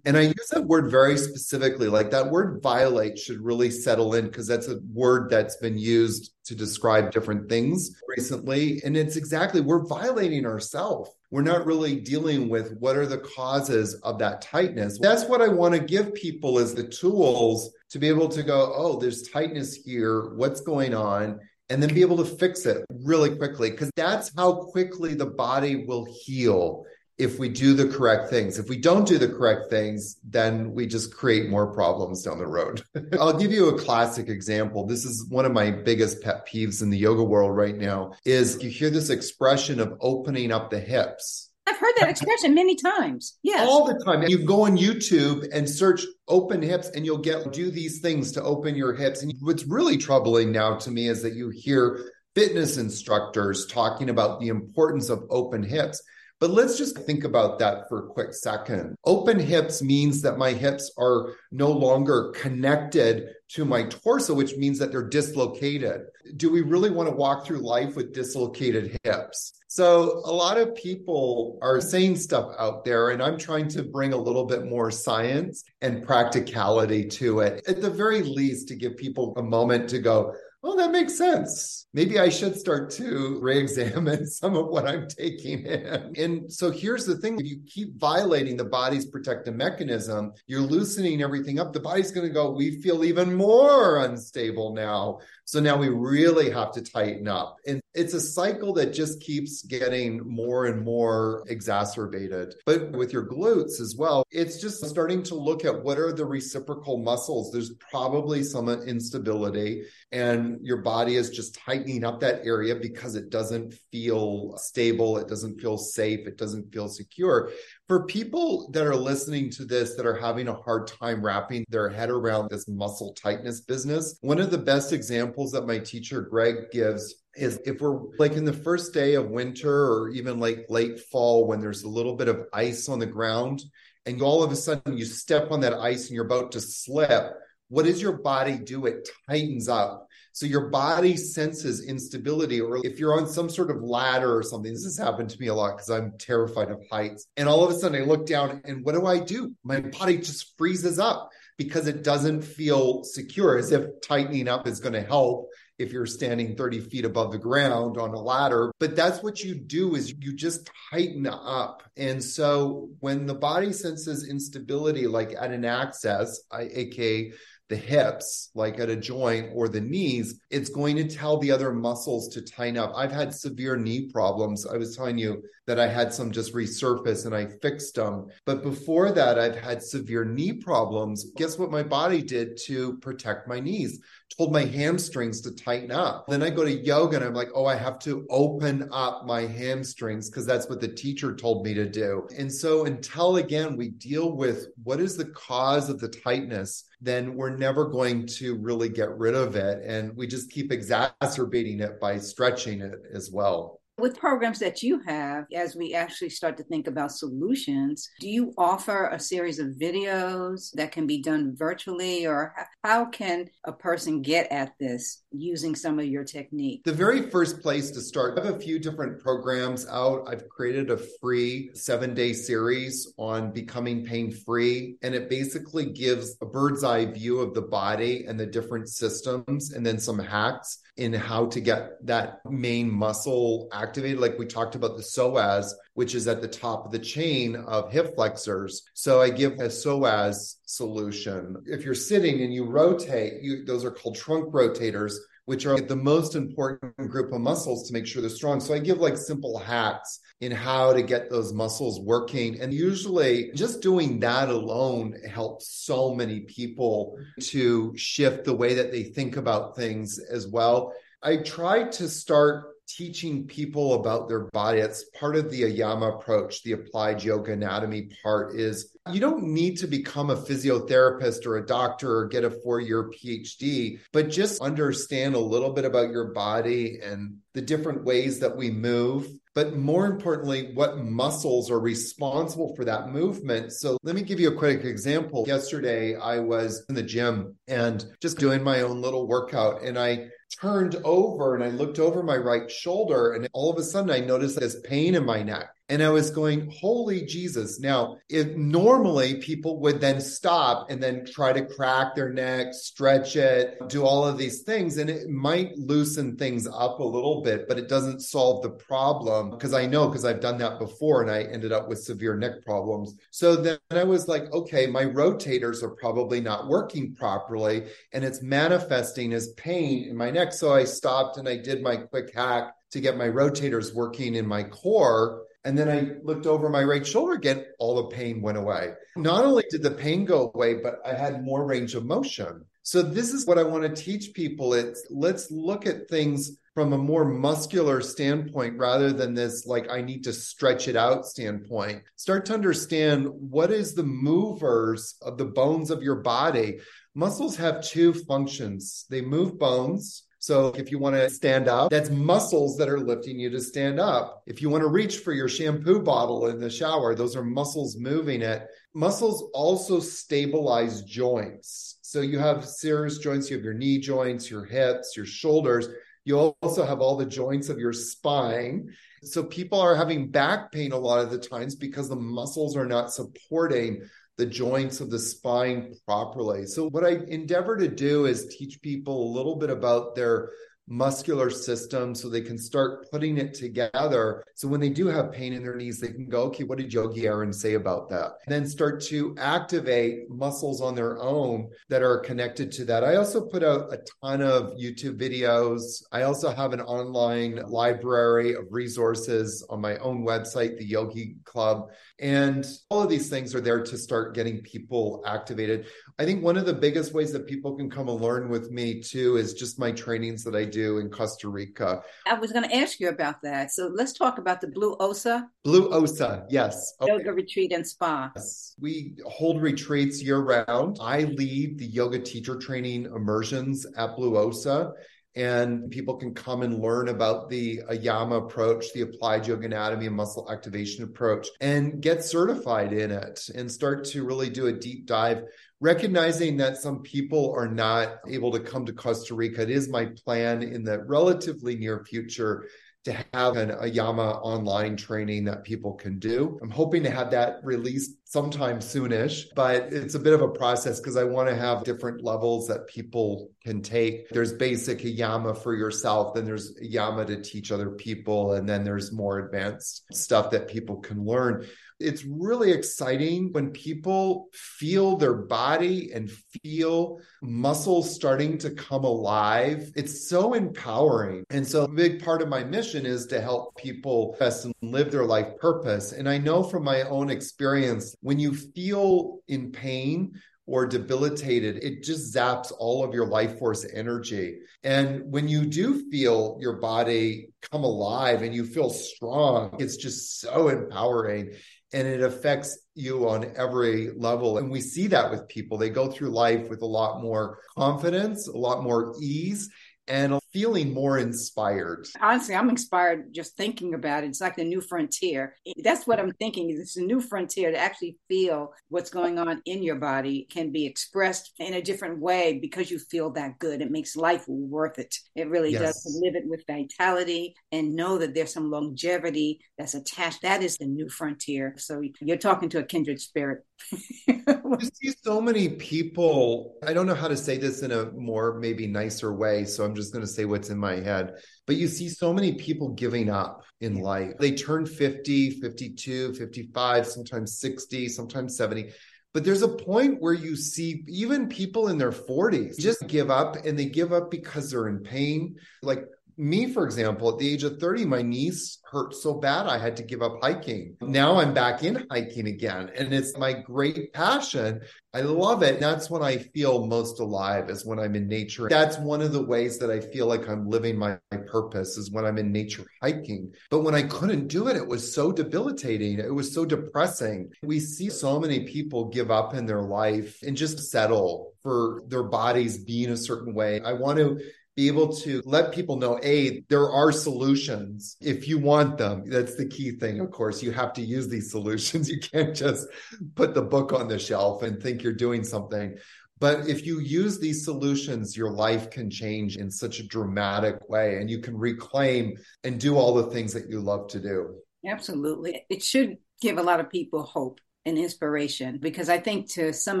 And 0.04 0.16
I 0.16 0.22
use 0.22 0.48
that 0.52 0.66
word 0.66 0.90
very 0.90 1.16
specifically. 1.16 1.88
Like 1.88 2.10
that 2.10 2.30
word 2.30 2.62
violate 2.62 3.18
should 3.18 3.40
really 3.40 3.70
settle 3.70 4.14
in 4.14 4.26
because 4.26 4.46
that's 4.46 4.68
a 4.68 4.78
word 4.92 5.30
that's 5.30 5.56
been 5.56 5.78
used 5.78 6.34
to 6.44 6.54
describe 6.54 7.10
different 7.10 7.48
things 7.48 7.90
recently. 8.06 8.80
And 8.84 8.96
it's 8.96 9.16
exactly, 9.16 9.60
we're 9.60 9.86
violating 9.86 10.46
ourselves. 10.46 11.10
We're 11.30 11.42
not 11.42 11.64
really 11.64 11.96
dealing 11.96 12.48
with 12.48 12.76
what 12.78 12.96
are 12.96 13.06
the 13.06 13.18
causes 13.18 13.94
of 14.02 14.18
that 14.18 14.42
tightness. 14.42 14.98
That's 15.00 15.24
what 15.24 15.40
I 15.40 15.48
want 15.48 15.74
to 15.74 15.80
give 15.80 16.12
people 16.12 16.58
is 16.58 16.74
the 16.74 16.88
tools 16.88 17.72
to 17.90 17.98
be 17.98 18.08
able 18.08 18.28
to 18.28 18.42
go, 18.42 18.72
oh, 18.74 18.98
there's 18.98 19.28
tightness 19.28 19.74
here. 19.74 20.34
What's 20.34 20.60
going 20.60 20.94
on? 20.94 21.40
And 21.70 21.82
then 21.82 21.94
be 21.94 22.02
able 22.02 22.18
to 22.18 22.24
fix 22.24 22.66
it 22.66 22.84
really 22.90 23.34
quickly 23.36 23.70
because 23.70 23.90
that's 23.96 24.32
how 24.36 24.52
quickly 24.52 25.14
the 25.14 25.26
body 25.26 25.84
will 25.86 26.06
heal 26.24 26.84
if 27.20 27.38
we 27.38 27.50
do 27.50 27.74
the 27.74 27.86
correct 27.86 28.30
things. 28.30 28.58
If 28.58 28.70
we 28.70 28.78
don't 28.78 29.06
do 29.06 29.18
the 29.18 29.28
correct 29.28 29.68
things, 29.68 30.16
then 30.24 30.72
we 30.72 30.86
just 30.86 31.14
create 31.14 31.50
more 31.50 31.72
problems 31.72 32.22
down 32.22 32.38
the 32.38 32.46
road. 32.46 32.82
I'll 33.20 33.38
give 33.38 33.52
you 33.52 33.68
a 33.68 33.78
classic 33.78 34.28
example. 34.28 34.86
This 34.86 35.04
is 35.04 35.26
one 35.28 35.44
of 35.44 35.52
my 35.52 35.70
biggest 35.70 36.22
pet 36.22 36.48
peeves 36.48 36.82
in 36.82 36.88
the 36.88 36.96
yoga 36.96 37.22
world 37.22 37.54
right 37.54 37.76
now 37.76 38.14
is 38.24 38.62
you 38.62 38.70
hear 38.70 38.88
this 38.88 39.10
expression 39.10 39.80
of 39.80 39.98
opening 40.00 40.50
up 40.50 40.70
the 40.70 40.80
hips. 40.80 41.49
I've 41.70 41.78
heard 41.78 41.92
that 41.98 42.08
expression 42.08 42.54
many 42.54 42.74
times. 42.74 43.38
Yes. 43.42 43.68
All 43.68 43.86
the 43.86 44.02
time. 44.04 44.22
You 44.28 44.44
go 44.44 44.66
on 44.66 44.76
YouTube 44.76 45.46
and 45.52 45.68
search 45.68 46.04
open 46.28 46.62
hips 46.62 46.88
and 46.94 47.04
you'll 47.04 47.18
get 47.18 47.52
do 47.52 47.70
these 47.70 48.00
things 48.00 48.32
to 48.32 48.42
open 48.42 48.74
your 48.74 48.94
hips. 48.94 49.22
And 49.22 49.32
what's 49.40 49.64
really 49.64 49.96
troubling 49.96 50.50
now 50.50 50.76
to 50.76 50.90
me 50.90 51.08
is 51.08 51.22
that 51.22 51.34
you 51.34 51.50
hear 51.50 52.10
fitness 52.34 52.76
instructors 52.76 53.66
talking 53.66 54.10
about 54.10 54.40
the 54.40 54.48
importance 54.48 55.10
of 55.10 55.24
open 55.30 55.62
hips. 55.62 56.02
But 56.40 56.50
let's 56.50 56.78
just 56.78 56.96
think 57.00 57.24
about 57.24 57.58
that 57.58 57.86
for 57.88 57.98
a 57.98 58.08
quick 58.08 58.32
second. 58.32 58.96
Open 59.04 59.38
hips 59.38 59.82
means 59.82 60.22
that 60.22 60.38
my 60.38 60.52
hips 60.52 60.90
are 60.96 61.34
no 61.52 61.70
longer 61.70 62.32
connected 62.34 63.28
to 63.48 63.66
my 63.66 63.82
torso, 63.84 64.32
which 64.32 64.56
means 64.56 64.78
that 64.78 64.90
they're 64.90 65.06
dislocated. 65.06 66.06
Do 66.36 66.50
we 66.50 66.62
really 66.62 66.88
want 66.88 67.10
to 67.10 67.14
walk 67.14 67.44
through 67.44 67.58
life 67.58 67.94
with 67.94 68.14
dislocated 68.14 68.98
hips? 69.04 69.52
So, 69.68 70.22
a 70.24 70.32
lot 70.32 70.56
of 70.56 70.74
people 70.74 71.58
are 71.62 71.80
saying 71.80 72.16
stuff 72.16 72.52
out 72.58 72.84
there, 72.84 73.10
and 73.10 73.22
I'm 73.22 73.38
trying 73.38 73.68
to 73.68 73.82
bring 73.82 74.12
a 74.12 74.16
little 74.16 74.44
bit 74.46 74.64
more 74.64 74.90
science 74.90 75.62
and 75.80 76.02
practicality 76.04 77.06
to 77.06 77.40
it. 77.40 77.62
At 77.68 77.80
the 77.80 77.90
very 77.90 78.22
least, 78.22 78.66
to 78.68 78.74
give 78.74 78.96
people 78.96 79.34
a 79.36 79.42
moment 79.42 79.88
to 79.90 79.98
go, 79.98 80.34
well, 80.62 80.76
that 80.76 80.90
makes 80.90 81.16
sense. 81.16 81.86
Maybe 81.94 82.18
I 82.18 82.28
should 82.28 82.54
start 82.54 82.90
to 82.92 83.38
re 83.42 83.58
examine 83.58 84.26
some 84.26 84.56
of 84.56 84.66
what 84.66 84.86
I'm 84.86 85.08
taking 85.08 85.64
in. 85.64 86.12
And 86.16 86.52
so 86.52 86.70
here's 86.70 87.06
the 87.06 87.16
thing 87.16 87.40
if 87.40 87.46
you 87.46 87.60
keep 87.66 87.98
violating 87.98 88.56
the 88.56 88.64
body's 88.64 89.06
protective 89.06 89.54
mechanism, 89.54 90.32
you're 90.46 90.60
loosening 90.60 91.22
everything 91.22 91.58
up. 91.58 91.72
The 91.72 91.80
body's 91.80 92.10
going 92.10 92.26
to 92.26 92.32
go, 92.32 92.50
we 92.50 92.80
feel 92.82 93.04
even 93.04 93.34
more 93.34 94.04
unstable 94.04 94.74
now. 94.74 95.20
So 95.46 95.60
now 95.60 95.76
we 95.76 95.88
really 95.88 96.50
have 96.50 96.72
to 96.72 96.82
tighten 96.82 97.26
up. 97.26 97.56
And 97.66 97.80
it's 97.94 98.14
a 98.14 98.20
cycle 98.20 98.72
that 98.74 98.92
just 98.92 99.20
keeps 99.20 99.62
getting 99.62 100.20
more 100.24 100.66
and 100.66 100.84
more 100.84 101.44
exacerbated. 101.48 102.54
But 102.64 102.92
with 102.92 103.12
your 103.12 103.26
glutes 103.26 103.80
as 103.80 103.96
well, 103.98 104.24
it's 104.30 104.60
just 104.60 104.84
starting 104.86 105.22
to 105.24 105.34
look 105.34 105.64
at 105.64 105.82
what 105.82 105.98
are 105.98 106.12
the 106.12 106.24
reciprocal 106.24 106.98
muscles. 106.98 107.50
There's 107.50 107.74
probably 107.90 108.44
some 108.44 108.68
instability, 108.68 109.84
and 110.12 110.58
your 110.62 110.78
body 110.78 111.16
is 111.16 111.30
just 111.30 111.56
tightening 111.56 112.04
up 112.04 112.20
that 112.20 112.44
area 112.44 112.76
because 112.76 113.16
it 113.16 113.30
doesn't 113.30 113.74
feel 113.90 114.56
stable, 114.56 115.18
it 115.18 115.28
doesn't 115.28 115.60
feel 115.60 115.78
safe, 115.78 116.26
it 116.26 116.36
doesn't 116.36 116.72
feel 116.72 116.88
secure 116.88 117.50
for 117.90 118.06
people 118.06 118.70
that 118.70 118.86
are 118.86 118.94
listening 118.94 119.50
to 119.50 119.64
this 119.64 119.96
that 119.96 120.06
are 120.06 120.14
having 120.14 120.46
a 120.46 120.54
hard 120.54 120.86
time 120.86 121.20
wrapping 121.20 121.64
their 121.70 121.88
head 121.88 122.08
around 122.08 122.48
this 122.48 122.68
muscle 122.68 123.12
tightness 123.14 123.62
business, 123.62 124.16
one 124.20 124.38
of 124.38 124.52
the 124.52 124.58
best 124.58 124.92
examples 124.92 125.50
that 125.50 125.66
my 125.66 125.76
teacher 125.76 126.20
Greg 126.20 126.70
gives 126.70 127.16
is 127.40 127.60
if 127.64 127.80
we're 127.80 128.00
like 128.18 128.32
in 128.32 128.44
the 128.44 128.52
first 128.52 128.92
day 128.92 129.14
of 129.14 129.30
winter 129.30 129.92
or 129.92 130.10
even 130.10 130.38
like 130.38 130.66
late 130.68 131.00
fall 131.10 131.46
when 131.46 131.60
there's 131.60 131.82
a 131.82 131.88
little 131.88 132.16
bit 132.16 132.28
of 132.28 132.46
ice 132.52 132.88
on 132.88 132.98
the 132.98 133.06
ground 133.06 133.62
and 134.06 134.20
all 134.22 134.42
of 134.42 134.52
a 134.52 134.56
sudden 134.56 134.96
you 134.96 135.04
step 135.04 135.50
on 135.50 135.60
that 135.60 135.74
ice 135.74 136.06
and 136.06 136.14
you're 136.14 136.26
about 136.26 136.52
to 136.52 136.60
slip 136.60 137.32
what 137.68 137.86
does 137.86 138.02
your 138.02 138.18
body 138.18 138.58
do 138.58 138.86
it 138.86 139.08
tightens 139.28 139.68
up 139.68 140.08
so 140.32 140.46
your 140.46 140.68
body 140.68 141.16
senses 141.16 141.84
instability, 141.84 142.60
or 142.60 142.80
if 142.86 142.98
you're 142.98 143.18
on 143.18 143.28
some 143.28 143.48
sort 143.48 143.70
of 143.70 143.82
ladder 143.82 144.36
or 144.36 144.42
something, 144.42 144.72
this 144.72 144.84
has 144.84 144.96
happened 144.96 145.30
to 145.30 145.40
me 145.40 145.48
a 145.48 145.54
lot 145.54 145.76
because 145.76 145.90
I'm 145.90 146.12
terrified 146.18 146.70
of 146.70 146.80
heights. 146.90 147.26
And 147.36 147.48
all 147.48 147.64
of 147.64 147.70
a 147.70 147.74
sudden 147.74 148.00
I 148.00 148.04
look 148.04 148.26
down 148.26 148.62
and 148.64 148.84
what 148.84 148.94
do 148.94 149.06
I 149.06 149.18
do? 149.18 149.54
My 149.64 149.80
body 149.80 150.18
just 150.18 150.56
freezes 150.56 150.98
up 150.98 151.30
because 151.58 151.88
it 151.88 152.04
doesn't 152.04 152.42
feel 152.42 153.04
secure, 153.04 153.58
as 153.58 153.72
if 153.72 154.00
tightening 154.02 154.48
up 154.48 154.66
is 154.66 154.80
going 154.80 154.94
to 154.94 155.02
help 155.02 155.49
if 155.80 155.92
you're 155.92 156.06
standing 156.06 156.54
30 156.54 156.80
feet 156.80 157.04
above 157.04 157.32
the 157.32 157.38
ground 157.38 157.96
on 157.96 158.10
a 158.10 158.20
ladder. 158.20 158.70
But 158.78 158.94
that's 158.94 159.22
what 159.22 159.42
you 159.42 159.54
do 159.54 159.94
is 159.94 160.14
you 160.20 160.34
just 160.34 160.70
tighten 160.90 161.26
up. 161.26 161.82
And 161.96 162.22
so 162.22 162.90
when 163.00 163.26
the 163.26 163.34
body 163.34 163.72
senses 163.72 164.28
instability, 164.28 165.06
like 165.06 165.34
at 165.38 165.52
an 165.52 165.64
access 165.64 166.40
aka 166.52 167.32
the 167.70 167.76
hips, 167.76 168.50
like 168.54 168.80
at 168.80 168.90
a 168.90 168.96
joint 168.96 169.48
or 169.54 169.68
the 169.68 169.80
knees, 169.80 170.38
it's 170.50 170.68
going 170.68 170.96
to 170.96 171.08
tell 171.08 171.38
the 171.38 171.52
other 171.52 171.72
muscles 171.72 172.28
to 172.28 172.42
tighten 172.42 172.76
up. 172.76 172.92
I've 172.96 173.12
had 173.12 173.32
severe 173.32 173.76
knee 173.76 174.10
problems. 174.12 174.66
I 174.66 174.76
was 174.76 174.96
telling 174.96 175.16
you 175.16 175.40
that 175.68 175.78
I 175.78 175.86
had 175.86 176.12
some 176.12 176.32
just 176.32 176.52
resurface 176.52 177.26
and 177.26 177.34
I 177.34 177.46
fixed 177.62 177.94
them. 177.94 178.26
But 178.44 178.64
before 178.64 179.12
that, 179.12 179.38
I've 179.38 179.56
had 179.56 179.84
severe 179.84 180.24
knee 180.24 180.54
problems. 180.54 181.30
Guess 181.36 181.58
what 181.58 181.70
my 181.70 181.84
body 181.84 182.22
did 182.22 182.58
to 182.66 182.98
protect 182.98 183.46
my 183.46 183.60
knees? 183.60 184.00
Told 184.38 184.52
my 184.52 184.64
hamstrings 184.64 185.40
to 185.42 185.50
tighten 185.54 185.90
up. 185.90 186.26
Then 186.28 186.42
I 186.42 186.50
go 186.50 186.64
to 186.64 186.72
yoga 186.72 187.16
and 187.16 187.24
I'm 187.24 187.34
like, 187.34 187.50
oh, 187.54 187.66
I 187.66 187.74
have 187.74 187.98
to 188.00 188.26
open 188.30 188.88
up 188.92 189.26
my 189.26 189.42
hamstrings 189.42 190.30
because 190.30 190.46
that's 190.46 190.68
what 190.68 190.80
the 190.80 190.88
teacher 190.88 191.34
told 191.34 191.64
me 191.64 191.74
to 191.74 191.86
do. 191.86 192.26
And 192.38 192.50
so 192.50 192.86
until 192.86 193.36
again, 193.36 193.76
we 193.76 193.88
deal 193.88 194.36
with 194.36 194.68
what 194.82 195.00
is 195.00 195.16
the 195.16 195.26
cause 195.26 195.90
of 195.90 195.98
the 195.98 196.08
tightness, 196.08 196.84
then 197.00 197.34
we're 197.34 197.56
never 197.56 197.86
going 197.86 198.26
to 198.26 198.56
really 198.56 198.88
get 198.88 199.16
rid 199.18 199.34
of 199.34 199.56
it. 199.56 199.82
And 199.84 200.16
we 200.16 200.26
just 200.26 200.50
keep 200.50 200.72
exacerbating 200.72 201.80
it 201.80 202.00
by 202.00 202.18
stretching 202.18 202.80
it 202.80 203.00
as 203.12 203.30
well. 203.30 203.79
With 204.00 204.18
programs 204.18 204.58
that 204.60 204.82
you 204.82 205.00
have, 205.00 205.44
as 205.54 205.76
we 205.76 205.92
actually 205.92 206.30
start 206.30 206.56
to 206.56 206.62
think 206.62 206.86
about 206.86 207.12
solutions, 207.12 208.08
do 208.18 208.30
you 208.30 208.54
offer 208.56 209.08
a 209.08 209.20
series 209.20 209.58
of 209.58 209.68
videos 209.68 210.72
that 210.72 210.90
can 210.90 211.06
be 211.06 211.20
done 211.20 211.54
virtually, 211.54 212.26
or 212.26 212.54
how 212.82 213.04
can 213.04 213.50
a 213.64 213.72
person 213.72 214.22
get 214.22 214.50
at 214.50 214.72
this 214.80 215.22
using 215.32 215.74
some 215.74 215.98
of 215.98 216.06
your 216.06 216.24
technique? 216.24 216.80
The 216.84 216.92
very 216.92 217.28
first 217.28 217.60
place 217.60 217.90
to 217.90 218.00
start, 218.00 218.38
I 218.38 218.46
have 218.46 218.56
a 218.56 218.58
few 218.58 218.78
different 218.78 219.22
programs 219.22 219.86
out. 219.86 220.24
I've 220.26 220.48
created 220.48 220.90
a 220.90 220.96
free 221.20 221.70
seven 221.74 222.14
day 222.14 222.32
series 222.32 223.12
on 223.18 223.52
becoming 223.52 224.02
pain 224.06 224.30
free, 224.30 224.96
and 225.02 225.14
it 225.14 225.28
basically 225.28 225.84
gives 225.84 226.38
a 226.40 226.46
bird's 226.46 226.84
eye 226.84 227.04
view 227.04 227.40
of 227.40 227.52
the 227.52 227.62
body 227.62 228.24
and 228.26 228.40
the 228.40 228.46
different 228.46 228.88
systems, 228.88 229.72
and 229.72 229.84
then 229.84 229.98
some 229.98 230.18
hacks 230.18 230.78
in 230.96 231.12
how 231.12 231.46
to 231.46 231.60
get 231.60 232.04
that 232.06 232.40
main 232.50 232.90
muscle 232.90 233.68
activated. 233.90 234.20
Like 234.20 234.38
we 234.38 234.46
talked 234.46 234.76
about 234.76 234.96
the 234.96 235.02
psoas, 235.02 235.72
which 235.94 236.14
is 236.14 236.28
at 236.28 236.40
the 236.40 236.48
top 236.48 236.86
of 236.86 236.92
the 236.92 236.98
chain 236.98 237.56
of 237.56 237.90
hip 237.90 238.14
flexors. 238.14 238.82
So 238.94 239.20
I 239.20 239.30
give 239.30 239.54
a 239.54 239.68
psoas 239.68 240.56
solution. 240.64 241.56
If 241.66 241.84
you're 241.84 241.94
sitting 241.94 242.42
and 242.42 242.54
you 242.54 242.66
rotate, 242.66 243.42
you, 243.42 243.64
those 243.64 243.84
are 243.84 243.90
called 243.90 244.16
trunk 244.16 244.52
rotators 244.52 245.14
which 245.46 245.66
are 245.66 245.80
the 245.80 245.96
most 245.96 246.36
important 246.36 246.96
group 247.08 247.32
of 247.32 247.40
muscles 247.40 247.88
to 247.88 247.92
make 247.92 248.06
sure 248.06 248.22
they're 248.22 248.30
strong. 248.30 248.60
So 248.60 248.72
I 248.72 248.78
give 248.78 248.98
like 248.98 249.16
simple 249.16 249.58
hacks 249.58 250.20
in 250.40 250.52
how 250.52 250.92
to 250.92 251.02
get 251.02 251.28
those 251.28 251.52
muscles 251.52 251.98
working. 251.98 252.60
And 252.60 252.72
usually 252.72 253.50
just 253.56 253.82
doing 253.82 254.20
that 254.20 254.48
alone 254.48 255.16
helps 255.28 255.66
so 255.66 256.14
many 256.14 256.42
people 256.42 257.18
to 257.40 257.92
shift 257.96 258.44
the 258.44 258.54
way 258.54 258.74
that 258.74 258.92
they 258.92 259.02
think 259.02 259.36
about 259.36 259.74
things 259.74 260.20
as 260.20 260.46
well. 260.46 260.94
I 261.20 261.38
try 261.38 261.88
to 261.88 262.08
start 262.08 262.69
teaching 262.94 263.46
people 263.46 263.94
about 263.94 264.28
their 264.28 264.44
body. 264.52 264.80
It's 264.80 265.04
part 265.18 265.36
of 265.36 265.50
the 265.50 265.62
Ayama 265.62 266.16
approach, 266.16 266.62
the 266.62 266.72
applied 266.72 267.22
yoga 267.22 267.52
anatomy 267.52 268.10
part 268.22 268.54
is 268.56 268.96
you 269.12 269.20
don't 269.20 269.42
need 269.42 269.78
to 269.78 269.86
become 269.86 270.30
a 270.30 270.36
physiotherapist 270.36 271.46
or 271.46 271.56
a 271.56 271.66
doctor 271.66 272.18
or 272.18 272.28
get 272.28 272.44
a 272.44 272.50
four 272.50 272.80
year 272.80 273.10
PhD, 273.10 273.98
but 274.12 274.30
just 274.30 274.60
understand 274.60 275.34
a 275.34 275.40
little 275.40 275.72
bit 275.72 275.84
about 275.84 276.10
your 276.10 276.32
body 276.32 276.98
and 277.02 277.38
the 277.54 277.62
different 277.62 278.04
ways 278.04 278.40
that 278.40 278.56
we 278.56 278.70
move. 278.70 279.28
But 279.54 279.76
more 279.76 280.06
importantly, 280.06 280.70
what 280.74 280.98
muscles 280.98 281.70
are 281.70 281.80
responsible 281.80 282.74
for 282.76 282.84
that 282.84 283.08
movement. 283.08 283.72
So 283.72 283.98
let 284.04 284.14
me 284.14 284.22
give 284.22 284.38
you 284.38 284.52
a 284.52 284.56
quick 284.56 284.84
example. 284.84 285.44
Yesterday, 285.46 286.14
I 286.14 286.38
was 286.38 286.84
in 286.88 286.94
the 286.94 287.02
gym 287.02 287.56
and 287.66 288.04
just 288.22 288.38
doing 288.38 288.62
my 288.62 288.82
own 288.82 289.02
little 289.02 289.26
workout, 289.26 289.82
and 289.82 289.98
I 289.98 290.28
turned 290.50 290.96
over 291.04 291.54
and 291.54 291.64
I 291.64 291.68
looked 291.68 291.98
over 291.98 292.22
my 292.22 292.36
right 292.36 292.70
shoulder, 292.70 293.32
and 293.32 293.48
all 293.52 293.70
of 293.70 293.78
a 293.78 293.82
sudden 293.82 294.10
I 294.10 294.20
noticed 294.20 294.58
this 294.58 294.80
pain 294.84 295.14
in 295.14 295.24
my 295.24 295.42
neck. 295.42 295.70
And 295.90 296.04
I 296.04 296.10
was 296.10 296.30
going, 296.30 296.70
Holy 296.70 297.26
Jesus. 297.26 297.80
Now, 297.80 298.18
if 298.28 298.56
normally 298.56 299.40
people 299.40 299.80
would 299.80 300.00
then 300.00 300.20
stop 300.20 300.88
and 300.88 301.02
then 301.02 301.26
try 301.26 301.52
to 301.52 301.66
crack 301.66 302.14
their 302.14 302.32
neck, 302.32 302.68
stretch 302.74 303.34
it, 303.34 303.76
do 303.88 304.04
all 304.04 304.24
of 304.24 304.38
these 304.38 304.62
things, 304.62 304.98
and 304.98 305.10
it 305.10 305.28
might 305.28 305.76
loosen 305.76 306.36
things 306.36 306.68
up 306.68 307.00
a 307.00 307.04
little 307.04 307.42
bit, 307.42 307.66
but 307.66 307.76
it 307.76 307.88
doesn't 307.88 308.20
solve 308.20 308.62
the 308.62 308.70
problem. 308.70 309.50
Because 309.50 309.74
I 309.74 309.84
know, 309.84 310.06
because 310.06 310.24
I've 310.24 310.38
done 310.38 310.58
that 310.58 310.78
before 310.78 311.22
and 311.22 311.30
I 311.30 311.42
ended 311.42 311.72
up 311.72 311.88
with 311.88 311.98
severe 311.98 312.36
neck 312.36 312.64
problems. 312.64 313.16
So 313.32 313.56
then 313.56 313.78
I 313.90 314.04
was 314.04 314.28
like, 314.28 314.44
okay, 314.52 314.86
my 314.86 315.06
rotators 315.06 315.82
are 315.82 315.90
probably 315.90 316.40
not 316.40 316.68
working 316.68 317.16
properly 317.16 317.86
and 318.12 318.24
it's 318.24 318.42
manifesting 318.42 319.32
as 319.32 319.54
pain 319.54 320.08
in 320.08 320.16
my 320.16 320.30
neck. 320.30 320.39
So 320.48 320.72
I 320.72 320.84
stopped 320.84 321.36
and 321.36 321.48
I 321.48 321.56
did 321.56 321.82
my 321.82 321.96
quick 321.96 322.34
hack 322.34 322.74
to 322.92 323.00
get 323.00 323.16
my 323.16 323.28
rotators 323.28 323.94
working 323.94 324.34
in 324.34 324.46
my 324.46 324.64
core 324.64 325.42
and 325.64 325.76
then 325.76 325.88
I 325.88 326.16
looked 326.22 326.46
over 326.46 326.68
my 326.70 326.82
right 326.82 327.06
shoulder 327.06 327.34
again, 327.34 327.66
all 327.78 327.96
the 327.96 328.14
pain 328.16 328.40
went 328.40 328.56
away. 328.56 328.94
Not 329.16 329.44
only 329.44 329.64
did 329.70 329.82
the 329.82 329.90
pain 329.90 330.24
go 330.24 330.50
away, 330.54 330.74
but 330.74 331.00
I 331.04 331.12
had 331.12 331.44
more 331.44 331.66
range 331.66 331.94
of 331.94 332.04
motion. 332.04 332.64
So 332.82 333.02
this 333.02 333.34
is 333.34 333.46
what 333.46 333.58
I 333.58 333.62
want 333.62 333.82
to 333.84 334.02
teach 334.02 334.32
people. 334.32 334.72
It's 334.72 335.06
let's 335.10 335.50
look 335.50 335.86
at 335.86 336.08
things 336.08 336.52
from 336.74 336.94
a 336.94 336.98
more 336.98 337.26
muscular 337.26 338.00
standpoint 338.00 338.78
rather 338.78 339.12
than 339.12 339.34
this 339.34 339.66
like 339.66 339.90
I 339.90 340.00
need 340.00 340.24
to 340.24 340.32
stretch 340.32 340.88
it 340.88 340.96
out 340.96 341.26
standpoint. 341.26 342.04
Start 342.16 342.46
to 342.46 342.54
understand 342.54 343.26
what 343.28 343.70
is 343.70 343.94
the 343.94 344.02
movers 344.02 345.16
of 345.20 345.36
the 345.36 345.44
bones 345.44 345.90
of 345.90 346.02
your 346.02 346.16
body. 346.16 346.78
Muscles 347.14 347.56
have 347.56 347.82
two 347.82 348.14
functions. 348.14 349.04
They 349.10 349.20
move 349.20 349.58
bones 349.58 350.22
so 350.40 350.68
if 350.68 350.90
you 350.90 350.98
want 350.98 351.16
to 351.16 351.28
stand 351.28 351.68
up, 351.68 351.90
that's 351.90 352.08
muscles 352.08 352.78
that 352.78 352.88
are 352.88 352.98
lifting 352.98 353.38
you 353.38 353.50
to 353.50 353.60
stand 353.60 354.00
up. 354.00 354.42
If 354.46 354.62
you 354.62 354.70
want 354.70 354.82
to 354.82 354.88
reach 354.88 355.18
for 355.18 355.34
your 355.34 355.48
shampoo 355.48 356.00
bottle 356.02 356.46
in 356.46 356.58
the 356.58 356.70
shower, 356.70 357.14
those 357.14 357.36
are 357.36 357.44
muscles 357.44 357.98
moving 357.98 358.40
it. 358.40 358.66
Muscles 358.94 359.50
also 359.52 360.00
stabilize 360.00 361.02
joints. 361.02 361.98
So 362.00 362.22
you 362.22 362.38
have 362.38 362.64
serous 362.64 363.18
joints, 363.18 363.50
you 363.50 363.56
have 363.56 363.64
your 363.64 363.74
knee 363.74 363.98
joints, 363.98 364.50
your 364.50 364.64
hips, 364.64 365.14
your 365.14 365.26
shoulders. 365.26 365.88
You 366.24 366.38
also 366.62 366.86
have 366.86 367.00
all 367.00 367.16
the 367.16 367.26
joints 367.26 367.68
of 367.68 367.78
your 367.78 367.92
spine. 367.92 368.88
So 369.22 369.44
people 369.44 369.78
are 369.78 369.94
having 369.94 370.30
back 370.30 370.72
pain 370.72 370.92
a 370.92 370.98
lot 370.98 371.22
of 371.22 371.30
the 371.30 371.38
times 371.38 371.74
because 371.74 372.08
the 372.08 372.16
muscles 372.16 372.78
are 372.78 372.86
not 372.86 373.12
supporting 373.12 374.08
the 374.40 374.46
joints 374.46 375.00
of 375.00 375.10
the 375.10 375.18
spine 375.18 375.94
properly. 376.06 376.64
So, 376.64 376.88
what 376.88 377.04
I 377.04 377.18
endeavor 377.28 377.76
to 377.76 377.86
do 377.86 378.24
is 378.24 378.56
teach 378.56 378.80
people 378.80 379.22
a 379.22 379.34
little 379.36 379.56
bit 379.56 379.68
about 379.68 380.14
their 380.14 380.50
muscular 380.90 381.50
system 381.50 382.16
so 382.16 382.28
they 382.28 382.40
can 382.40 382.58
start 382.58 383.08
putting 383.12 383.38
it 383.38 383.54
together. 383.54 384.44
So 384.56 384.66
when 384.66 384.80
they 384.80 384.88
do 384.88 385.06
have 385.06 385.30
pain 385.30 385.52
in 385.52 385.62
their 385.62 385.76
knees, 385.76 386.00
they 386.00 386.08
can 386.08 386.28
go, 386.28 386.42
okay, 386.42 386.64
what 386.64 386.78
did 386.78 386.92
Yogi 386.92 387.28
Aaron 387.28 387.52
say 387.52 387.74
about 387.74 388.10
that? 388.10 388.32
And 388.44 388.52
then 388.52 388.66
start 388.66 389.00
to 389.02 389.36
activate 389.38 390.28
muscles 390.28 390.80
on 390.80 390.96
their 390.96 391.22
own 391.22 391.70
that 391.88 392.02
are 392.02 392.18
connected 392.18 392.72
to 392.72 392.84
that. 392.86 393.04
I 393.04 393.16
also 393.16 393.40
put 393.40 393.62
out 393.62 393.92
a 393.92 394.00
ton 394.20 394.42
of 394.42 394.72
YouTube 394.72 395.16
videos. 395.16 396.02
I 396.10 396.22
also 396.22 396.50
have 396.50 396.72
an 396.72 396.80
online 396.80 397.62
library 397.68 398.54
of 398.54 398.64
resources 398.70 399.64
on 399.70 399.80
my 399.80 399.96
own 399.98 400.26
website, 400.26 400.76
the 400.76 400.84
Yogi 400.84 401.36
Club. 401.44 401.90
And 402.18 402.66
all 402.88 403.02
of 403.02 403.08
these 403.08 403.30
things 403.30 403.54
are 403.54 403.60
there 403.60 403.82
to 403.84 403.96
start 403.96 404.34
getting 404.34 404.60
people 404.60 405.22
activated. 405.24 405.86
I 406.18 406.24
think 406.24 406.42
one 406.42 406.56
of 406.56 406.66
the 406.66 406.74
biggest 406.74 407.14
ways 407.14 407.32
that 407.32 407.46
people 407.46 407.76
can 407.76 407.88
come 407.88 408.08
and 408.08 408.20
learn 408.20 408.48
with 408.48 408.72
me 408.72 409.00
too 409.00 409.36
is 409.36 409.54
just 409.54 409.78
my 409.78 409.92
trainings 409.92 410.42
that 410.44 410.56
I 410.56 410.64
do 410.64 410.79
in 410.80 411.10
Costa 411.10 411.48
Rica. 411.48 412.02
I 412.26 412.34
was 412.34 412.52
going 412.52 412.68
to 412.68 412.74
ask 412.74 413.00
you 413.00 413.08
about 413.08 413.42
that. 413.42 413.72
So 413.72 413.90
let's 413.94 414.12
talk 414.12 414.38
about 414.38 414.60
the 414.60 414.68
Blue 414.68 414.96
Osa. 415.00 415.48
Blue 415.64 415.88
Osa, 415.90 416.46
yes. 416.48 416.94
Okay. 417.00 417.12
Yoga 417.12 417.32
retreat 417.32 417.72
and 417.72 417.86
spa. 417.86 418.30
Yes. 418.34 418.74
We 418.80 419.16
hold 419.26 419.60
retreats 419.60 420.22
year 420.22 420.38
round. 420.38 420.98
I 421.00 421.22
lead 421.24 421.78
the 421.78 421.86
yoga 421.86 422.18
teacher 422.18 422.56
training 422.56 423.06
immersions 423.06 423.86
at 423.96 424.16
Blue 424.16 424.36
Osa 424.36 424.92
and 425.36 425.90
people 425.90 426.16
can 426.16 426.34
come 426.34 426.62
and 426.62 426.80
learn 426.80 427.08
about 427.08 427.48
the 427.48 427.80
Ayama 427.88 428.44
approach, 428.44 428.92
the 428.92 429.02
applied 429.02 429.46
yoga 429.46 429.66
anatomy 429.66 430.06
and 430.06 430.16
muscle 430.16 430.50
activation 430.50 431.04
approach, 431.04 431.48
and 431.60 432.00
get 432.00 432.24
certified 432.24 432.92
in 432.92 433.10
it 433.10 433.48
and 433.54 433.70
start 433.70 434.04
to 434.06 434.24
really 434.24 434.50
do 434.50 434.66
a 434.66 434.72
deep 434.72 435.06
dive. 435.06 435.42
Recognizing 435.82 436.58
that 436.58 436.76
some 436.76 437.00
people 437.00 437.54
are 437.56 437.68
not 437.68 438.18
able 438.28 438.52
to 438.52 438.60
come 438.60 438.84
to 438.84 438.92
Costa 438.92 439.34
Rica, 439.34 439.62
it 439.62 439.70
is 439.70 439.88
my 439.88 440.06
plan 440.24 440.62
in 440.62 440.84
the 440.84 441.02
relatively 441.04 441.74
near 441.74 442.04
future 442.04 442.66
to 443.04 443.12
have 443.32 443.56
an, 443.56 443.70
Ayama 443.70 444.40
online 444.42 444.94
training 444.94 445.44
that 445.44 445.64
people 445.64 445.94
can 445.94 446.18
do. 446.18 446.58
I'm 446.62 446.70
hoping 446.70 447.02
to 447.04 447.10
have 447.10 447.30
that 447.30 447.60
released 447.62 448.10
sometime 448.24 448.80
soonish, 448.80 449.44
but 449.56 449.92
it's 449.92 450.14
a 450.14 450.18
bit 450.18 450.34
of 450.34 450.42
a 450.42 450.48
process 450.48 451.00
because 451.00 451.16
I 451.16 451.24
want 451.24 451.48
to 451.48 451.56
have 451.56 451.82
different 451.82 452.22
levels 452.22 452.68
that 452.68 452.86
people 452.86 453.50
can 453.64 453.80
take. 453.80 454.28
There's 454.28 454.52
basic 454.52 454.98
Ayama 454.98 455.56
for 455.56 455.74
yourself, 455.74 456.34
then 456.34 456.44
there's 456.44 456.78
Ayama 456.78 457.26
to 457.28 457.40
teach 457.40 457.72
other 457.72 457.90
people, 457.90 458.52
and 458.52 458.68
then 458.68 458.84
there's 458.84 459.12
more 459.12 459.38
advanced 459.38 460.04
stuff 460.12 460.50
that 460.50 460.68
people 460.68 460.98
can 460.98 461.24
learn 461.24 461.66
it's 462.00 462.24
really 462.24 462.72
exciting 462.72 463.52
when 463.52 463.70
people 463.70 464.48
feel 464.52 465.16
their 465.16 465.34
body 465.34 466.10
and 466.12 466.30
feel 466.30 467.20
muscles 467.42 468.14
starting 468.14 468.58
to 468.58 468.70
come 468.70 469.04
alive. 469.04 469.90
It's 469.94 470.28
so 470.28 470.54
empowering. 470.54 471.44
And 471.50 471.66
so, 471.66 471.84
a 471.84 471.88
big 471.88 472.24
part 472.24 472.42
of 472.42 472.48
my 472.48 472.64
mission 472.64 473.06
is 473.06 473.26
to 473.26 473.40
help 473.40 473.76
people 473.76 474.36
best 474.38 474.64
and 474.64 474.74
live 474.82 475.10
their 475.10 475.26
life 475.26 475.56
purpose. 475.58 476.12
And 476.12 476.28
I 476.28 476.38
know 476.38 476.62
from 476.62 476.84
my 476.84 477.02
own 477.02 477.30
experience, 477.30 478.16
when 478.20 478.38
you 478.38 478.54
feel 478.54 479.38
in 479.48 479.70
pain, 479.70 480.32
or 480.70 480.86
debilitated, 480.86 481.82
it 481.82 482.00
just 482.04 482.32
zaps 482.32 482.70
all 482.78 483.02
of 483.02 483.12
your 483.12 483.26
life 483.26 483.58
force 483.58 483.84
energy. 483.92 484.60
And 484.84 485.20
when 485.24 485.48
you 485.48 485.66
do 485.66 486.08
feel 486.10 486.58
your 486.60 486.74
body 486.74 487.48
come 487.72 487.82
alive 487.82 488.42
and 488.42 488.54
you 488.54 488.64
feel 488.64 488.88
strong, 488.88 489.74
it's 489.80 489.96
just 489.96 490.40
so 490.40 490.68
empowering 490.68 491.54
and 491.92 492.06
it 492.06 492.22
affects 492.22 492.78
you 492.94 493.28
on 493.28 493.52
every 493.56 494.10
level. 494.16 494.58
And 494.58 494.70
we 494.70 494.80
see 494.80 495.08
that 495.08 495.30
with 495.30 495.48
people. 495.48 495.78
They 495.78 495.90
go 495.90 496.10
through 496.10 496.30
life 496.30 496.68
with 496.68 496.82
a 496.82 496.86
lot 496.86 497.22
more 497.22 497.58
confidence, 497.76 498.48
a 498.48 498.56
lot 498.56 498.82
more 498.82 499.14
ease, 499.20 499.68
and 500.06 500.39
feeling 500.52 500.92
more 500.92 501.18
inspired. 501.18 502.06
Honestly, 502.20 502.54
I'm 502.54 502.70
inspired 502.70 503.32
just 503.32 503.56
thinking 503.56 503.94
about 503.94 504.24
it. 504.24 504.28
It's 504.28 504.40
like 504.40 504.56
the 504.56 504.64
new 504.64 504.80
frontier. 504.80 505.54
That's 505.82 506.06
what 506.06 506.18
I'm 506.18 506.32
thinking. 506.32 506.70
Is 506.70 506.80
it's 506.80 506.96
a 506.96 507.02
new 507.02 507.20
frontier 507.20 507.70
to 507.70 507.78
actually 507.78 508.16
feel 508.28 508.72
what's 508.88 509.10
going 509.10 509.38
on 509.38 509.62
in 509.66 509.82
your 509.82 509.96
body 509.96 510.46
can 510.50 510.72
be 510.72 510.86
expressed 510.86 511.52
in 511.58 511.74
a 511.74 511.82
different 511.82 512.20
way 512.20 512.58
because 512.60 512.90
you 512.90 512.98
feel 512.98 513.30
that 513.32 513.58
good. 513.58 513.80
It 513.80 513.90
makes 513.90 514.16
life 514.16 514.44
worth 514.48 514.98
it. 514.98 515.14
It 515.34 515.48
really 515.48 515.72
yes. 515.72 515.82
does 515.82 516.02
to 516.02 516.10
live 516.24 516.34
it 516.34 516.46
with 516.46 516.64
vitality 516.66 517.54
and 517.72 517.94
know 517.94 518.18
that 518.18 518.34
there's 518.34 518.52
some 518.52 518.70
longevity 518.70 519.60
that's 519.78 519.94
attached. 519.94 520.42
That 520.42 520.62
is 520.62 520.78
the 520.78 520.86
new 520.86 521.08
frontier. 521.08 521.74
So 521.78 522.02
you're 522.20 522.36
talking 522.36 522.68
to 522.70 522.78
a 522.78 522.84
kindred 522.84 523.20
spirit. 523.20 523.64
you 524.78 524.88
see 524.92 525.14
so 525.22 525.40
many 525.40 525.68
people. 525.68 526.76
I 526.84 526.92
don't 526.92 527.06
know 527.06 527.14
how 527.14 527.28
to 527.28 527.36
say 527.36 527.56
this 527.56 527.82
in 527.82 527.92
a 527.92 528.10
more 528.12 528.58
maybe 528.58 528.86
nicer 528.86 529.32
way. 529.32 529.64
So 529.64 529.84
I'm 529.84 529.94
just 529.94 530.12
going 530.12 530.24
to 530.24 530.30
say 530.30 530.40
say 530.40 530.46
what's 530.46 530.70
in 530.70 530.78
my 530.78 530.96
head. 530.96 531.34
But 531.66 531.76
you 531.76 531.86
see 531.86 532.08
so 532.08 532.32
many 532.32 532.54
people 532.54 532.90
giving 532.90 533.30
up 533.30 533.62
in 533.80 534.00
life. 534.00 534.32
They 534.38 534.52
turn 534.52 534.86
50, 534.86 535.60
52, 535.60 536.34
55, 536.34 537.06
sometimes 537.06 537.58
60, 537.58 538.08
sometimes 538.08 538.56
70. 538.56 538.90
But 539.32 539.44
there's 539.44 539.62
a 539.62 539.68
point 539.68 540.20
where 540.20 540.32
you 540.32 540.56
see 540.56 541.04
even 541.06 541.48
people 541.48 541.88
in 541.88 541.98
their 541.98 542.10
40s 542.10 542.78
just 542.78 543.06
give 543.06 543.30
up 543.30 543.56
and 543.64 543.78
they 543.78 543.84
give 543.84 544.12
up 544.12 544.30
because 544.30 544.70
they're 544.70 544.88
in 544.88 545.00
pain. 545.00 545.56
Like 545.82 546.04
me, 546.40 546.72
for 546.72 546.84
example, 546.84 547.28
at 547.28 547.38
the 547.38 547.52
age 547.52 547.64
of 547.64 547.78
30, 547.78 548.06
my 548.06 548.22
knees 548.22 548.78
hurt 548.90 549.14
so 549.14 549.34
bad 549.34 549.66
I 549.66 549.78
had 549.78 549.96
to 549.98 550.02
give 550.02 550.22
up 550.22 550.38
hiking. 550.42 550.96
Oh. 551.00 551.06
Now 551.06 551.38
I'm 551.38 551.54
back 551.54 551.84
in 551.84 552.06
hiking 552.10 552.48
again, 552.48 552.90
and 552.96 553.12
it's 553.12 553.36
my 553.36 553.52
great 553.52 554.12
passion. 554.12 554.80
I 555.12 555.20
love 555.20 555.62
it. 555.62 555.80
That's 555.80 556.08
when 556.08 556.22
I 556.22 556.38
feel 556.38 556.86
most 556.86 557.20
alive, 557.20 557.68
is 557.68 557.84
when 557.84 557.98
I'm 557.98 558.16
in 558.16 558.28
nature. 558.28 558.68
That's 558.68 558.98
one 558.98 559.20
of 559.20 559.32
the 559.32 559.42
ways 559.42 559.78
that 559.78 559.90
I 559.90 560.00
feel 560.00 560.26
like 560.26 560.48
I'm 560.48 560.68
living 560.68 560.96
my, 560.96 561.18
my 561.30 561.38
purpose, 561.38 561.98
is 561.98 562.10
when 562.10 562.24
I'm 562.24 562.38
in 562.38 562.52
nature 562.52 562.86
hiking. 563.02 563.52
But 563.70 563.80
when 563.80 563.94
I 563.94 564.02
couldn't 564.02 564.48
do 564.48 564.68
it, 564.68 564.76
it 564.76 564.86
was 564.86 565.12
so 565.12 565.32
debilitating. 565.32 566.18
It 566.18 566.34
was 566.34 566.54
so 566.54 566.64
depressing. 566.64 567.50
We 567.62 567.80
see 567.80 568.08
so 568.08 568.40
many 568.40 568.66
people 568.66 569.10
give 569.10 569.30
up 569.30 569.54
in 569.54 569.66
their 569.66 569.82
life 569.82 570.42
and 570.42 570.56
just 570.56 570.90
settle 570.90 571.52
for 571.62 572.02
their 572.06 572.22
bodies 572.22 572.78
being 572.78 573.10
a 573.10 573.16
certain 573.16 573.52
way. 573.52 573.80
I 573.82 573.92
want 573.92 574.18
to 574.18 574.40
be 574.76 574.86
able 574.86 575.14
to 575.14 575.42
let 575.44 575.72
people 575.72 575.96
know 575.96 576.18
a 576.22 576.62
there 576.68 576.90
are 576.90 577.12
solutions. 577.12 578.16
If 578.20 578.48
you 578.48 578.58
want 578.58 578.98
them 578.98 579.28
that's 579.28 579.56
the 579.56 579.66
key 579.66 579.92
thing 579.92 580.20
of 580.20 580.30
course. 580.30 580.62
You 580.62 580.72
have 580.72 580.92
to 580.94 581.02
use 581.02 581.28
these 581.28 581.50
solutions. 581.50 582.08
You 582.10 582.18
can't 582.18 582.54
just 582.54 582.88
put 583.34 583.54
the 583.54 583.62
book 583.62 583.92
on 583.92 584.08
the 584.08 584.18
shelf 584.18 584.62
and 584.62 584.82
think 584.82 585.02
you're 585.02 585.12
doing 585.12 585.44
something. 585.44 585.96
But 586.38 586.68
if 586.68 586.86
you 586.86 587.00
use 587.00 587.38
these 587.38 587.64
solutions 587.64 588.36
your 588.36 588.50
life 588.50 588.90
can 588.90 589.10
change 589.10 589.56
in 589.56 589.70
such 589.70 590.00
a 590.00 590.06
dramatic 590.06 590.88
way 590.88 591.16
and 591.18 591.30
you 591.30 591.40
can 591.40 591.56
reclaim 591.56 592.36
and 592.64 592.80
do 592.80 592.96
all 592.96 593.14
the 593.14 593.30
things 593.30 593.52
that 593.52 593.68
you 593.68 593.80
love 593.80 594.08
to 594.08 594.20
do. 594.20 594.56
Absolutely. 594.86 595.66
It 595.68 595.82
should 595.82 596.18
give 596.40 596.58
a 596.58 596.62
lot 596.62 596.80
of 596.80 596.90
people 596.90 597.22
hope 597.22 597.60
and 597.90 597.98
inspiration 597.98 598.78
because 598.78 599.08
I 599.08 599.18
think 599.18 599.50
to 599.52 599.72
some 599.72 600.00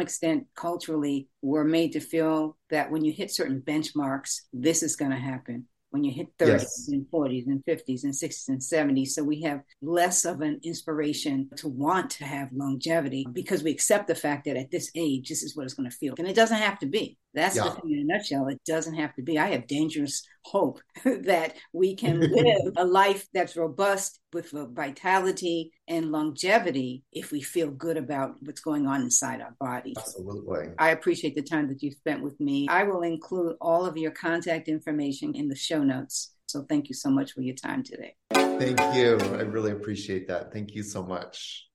extent 0.00 0.46
culturally 0.54 1.28
we're 1.42 1.64
made 1.64 1.92
to 1.92 2.00
feel 2.00 2.56
that 2.70 2.90
when 2.90 3.04
you 3.04 3.12
hit 3.12 3.30
certain 3.30 3.60
benchmarks, 3.60 4.40
this 4.52 4.82
is 4.82 4.96
going 4.96 5.10
to 5.10 5.18
happen 5.18 5.66
when 5.90 6.04
you 6.04 6.12
hit 6.12 6.36
30s 6.38 6.46
yes. 6.46 6.88
and 6.88 7.06
40s 7.12 7.46
and 7.46 7.64
50s 7.64 8.04
and 8.04 8.12
60s 8.12 8.48
and 8.48 8.60
70s. 8.60 9.08
So 9.08 9.24
we 9.24 9.42
have 9.42 9.60
less 9.82 10.24
of 10.24 10.40
an 10.40 10.60
inspiration 10.62 11.50
to 11.56 11.68
want 11.68 12.10
to 12.10 12.24
have 12.24 12.48
longevity 12.52 13.26
because 13.32 13.62
we 13.62 13.72
accept 13.72 14.06
the 14.06 14.14
fact 14.14 14.44
that 14.44 14.56
at 14.56 14.70
this 14.70 14.90
age, 14.94 15.28
this 15.28 15.42
is 15.42 15.56
what 15.56 15.64
it's 15.64 15.74
going 15.74 15.90
to 15.90 15.96
feel. 15.96 16.14
And 16.18 16.28
it 16.28 16.36
doesn't 16.36 16.56
have 16.56 16.78
to 16.78 16.86
be. 16.86 17.18
That's 17.34 17.56
yeah. 17.56 17.64
the 17.64 17.70
thing 17.70 17.92
in 17.92 17.98
a 18.00 18.04
nutshell. 18.04 18.48
It 18.48 18.60
doesn't 18.66 18.94
have 18.94 19.14
to 19.14 19.22
be. 19.22 19.38
I 19.38 19.50
have 19.50 19.66
dangerous 19.66 20.26
hope 20.44 20.80
that 21.04 21.54
we 21.72 21.94
can 21.94 22.20
live 22.20 22.72
a 22.76 22.84
life 22.84 23.26
that's 23.32 23.56
robust 23.56 24.18
with 24.32 24.52
vitality 24.52 25.72
and 25.88 26.12
longevity 26.12 27.04
if 27.12 27.32
we 27.32 27.40
feel 27.40 27.70
good 27.70 27.96
about 27.96 28.36
what's 28.40 28.60
going 28.60 28.86
on 28.86 29.02
inside 29.02 29.40
our 29.40 29.54
bodies. 29.60 29.96
Absolutely. 29.98 30.68
I 30.78 30.90
appreciate 30.90 31.34
the 31.34 31.42
time 31.42 31.68
that 31.68 31.82
you 31.82 31.90
spent 31.92 32.22
with 32.22 32.38
me. 32.40 32.66
I 32.68 32.84
will 32.84 33.02
include 33.02 33.56
all 33.60 33.86
of 33.86 33.96
your 33.96 34.12
contact 34.12 34.68
information 34.68 35.34
in 35.34 35.48
the 35.48 35.56
show 35.56 35.82
notes. 35.82 36.32
So 36.48 36.64
thank 36.68 36.88
you 36.88 36.94
so 36.94 37.10
much 37.10 37.32
for 37.32 37.42
your 37.42 37.54
time 37.54 37.84
today. 37.84 38.14
Thank 38.32 38.80
you. 38.94 39.18
I 39.36 39.42
really 39.42 39.70
appreciate 39.70 40.26
that. 40.28 40.52
Thank 40.52 40.74
you 40.74 40.82
so 40.82 41.02
much. 41.02 41.69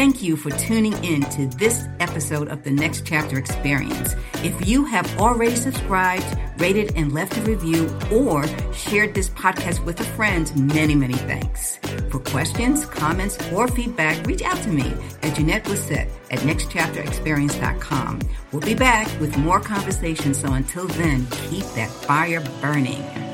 Thank 0.00 0.22
you 0.22 0.34
for 0.34 0.48
tuning 0.52 0.94
in 1.04 1.20
to 1.32 1.44
this 1.58 1.86
episode 2.00 2.48
of 2.48 2.62
the 2.62 2.70
Next 2.70 3.04
Chapter 3.04 3.36
Experience. 3.36 4.16
If 4.36 4.66
you 4.66 4.86
have 4.86 5.20
already 5.20 5.54
subscribed, 5.54 6.24
rated, 6.56 6.96
and 6.96 7.12
left 7.12 7.36
a 7.36 7.42
review, 7.42 7.94
or 8.10 8.46
shared 8.72 9.12
this 9.12 9.28
podcast 9.28 9.84
with 9.84 10.00
a 10.00 10.04
friend, 10.04 10.50
many, 10.74 10.94
many 10.94 11.12
thanks. 11.12 11.76
For 12.08 12.18
questions, 12.18 12.86
comments, 12.86 13.36
or 13.52 13.68
feedback, 13.68 14.26
reach 14.26 14.40
out 14.40 14.56
to 14.62 14.70
me 14.70 14.90
at 15.22 15.36
Janette 15.36 15.64
Blissett 15.64 16.08
at 16.30 16.38
nextchapterexperience.com. 16.38 18.20
We'll 18.52 18.62
be 18.62 18.74
back 18.74 19.06
with 19.20 19.36
more 19.36 19.60
conversations, 19.60 20.40
so 20.40 20.54
until 20.54 20.86
then, 20.86 21.26
keep 21.26 21.66
that 21.74 21.90
fire 21.90 22.42
burning. 22.62 23.29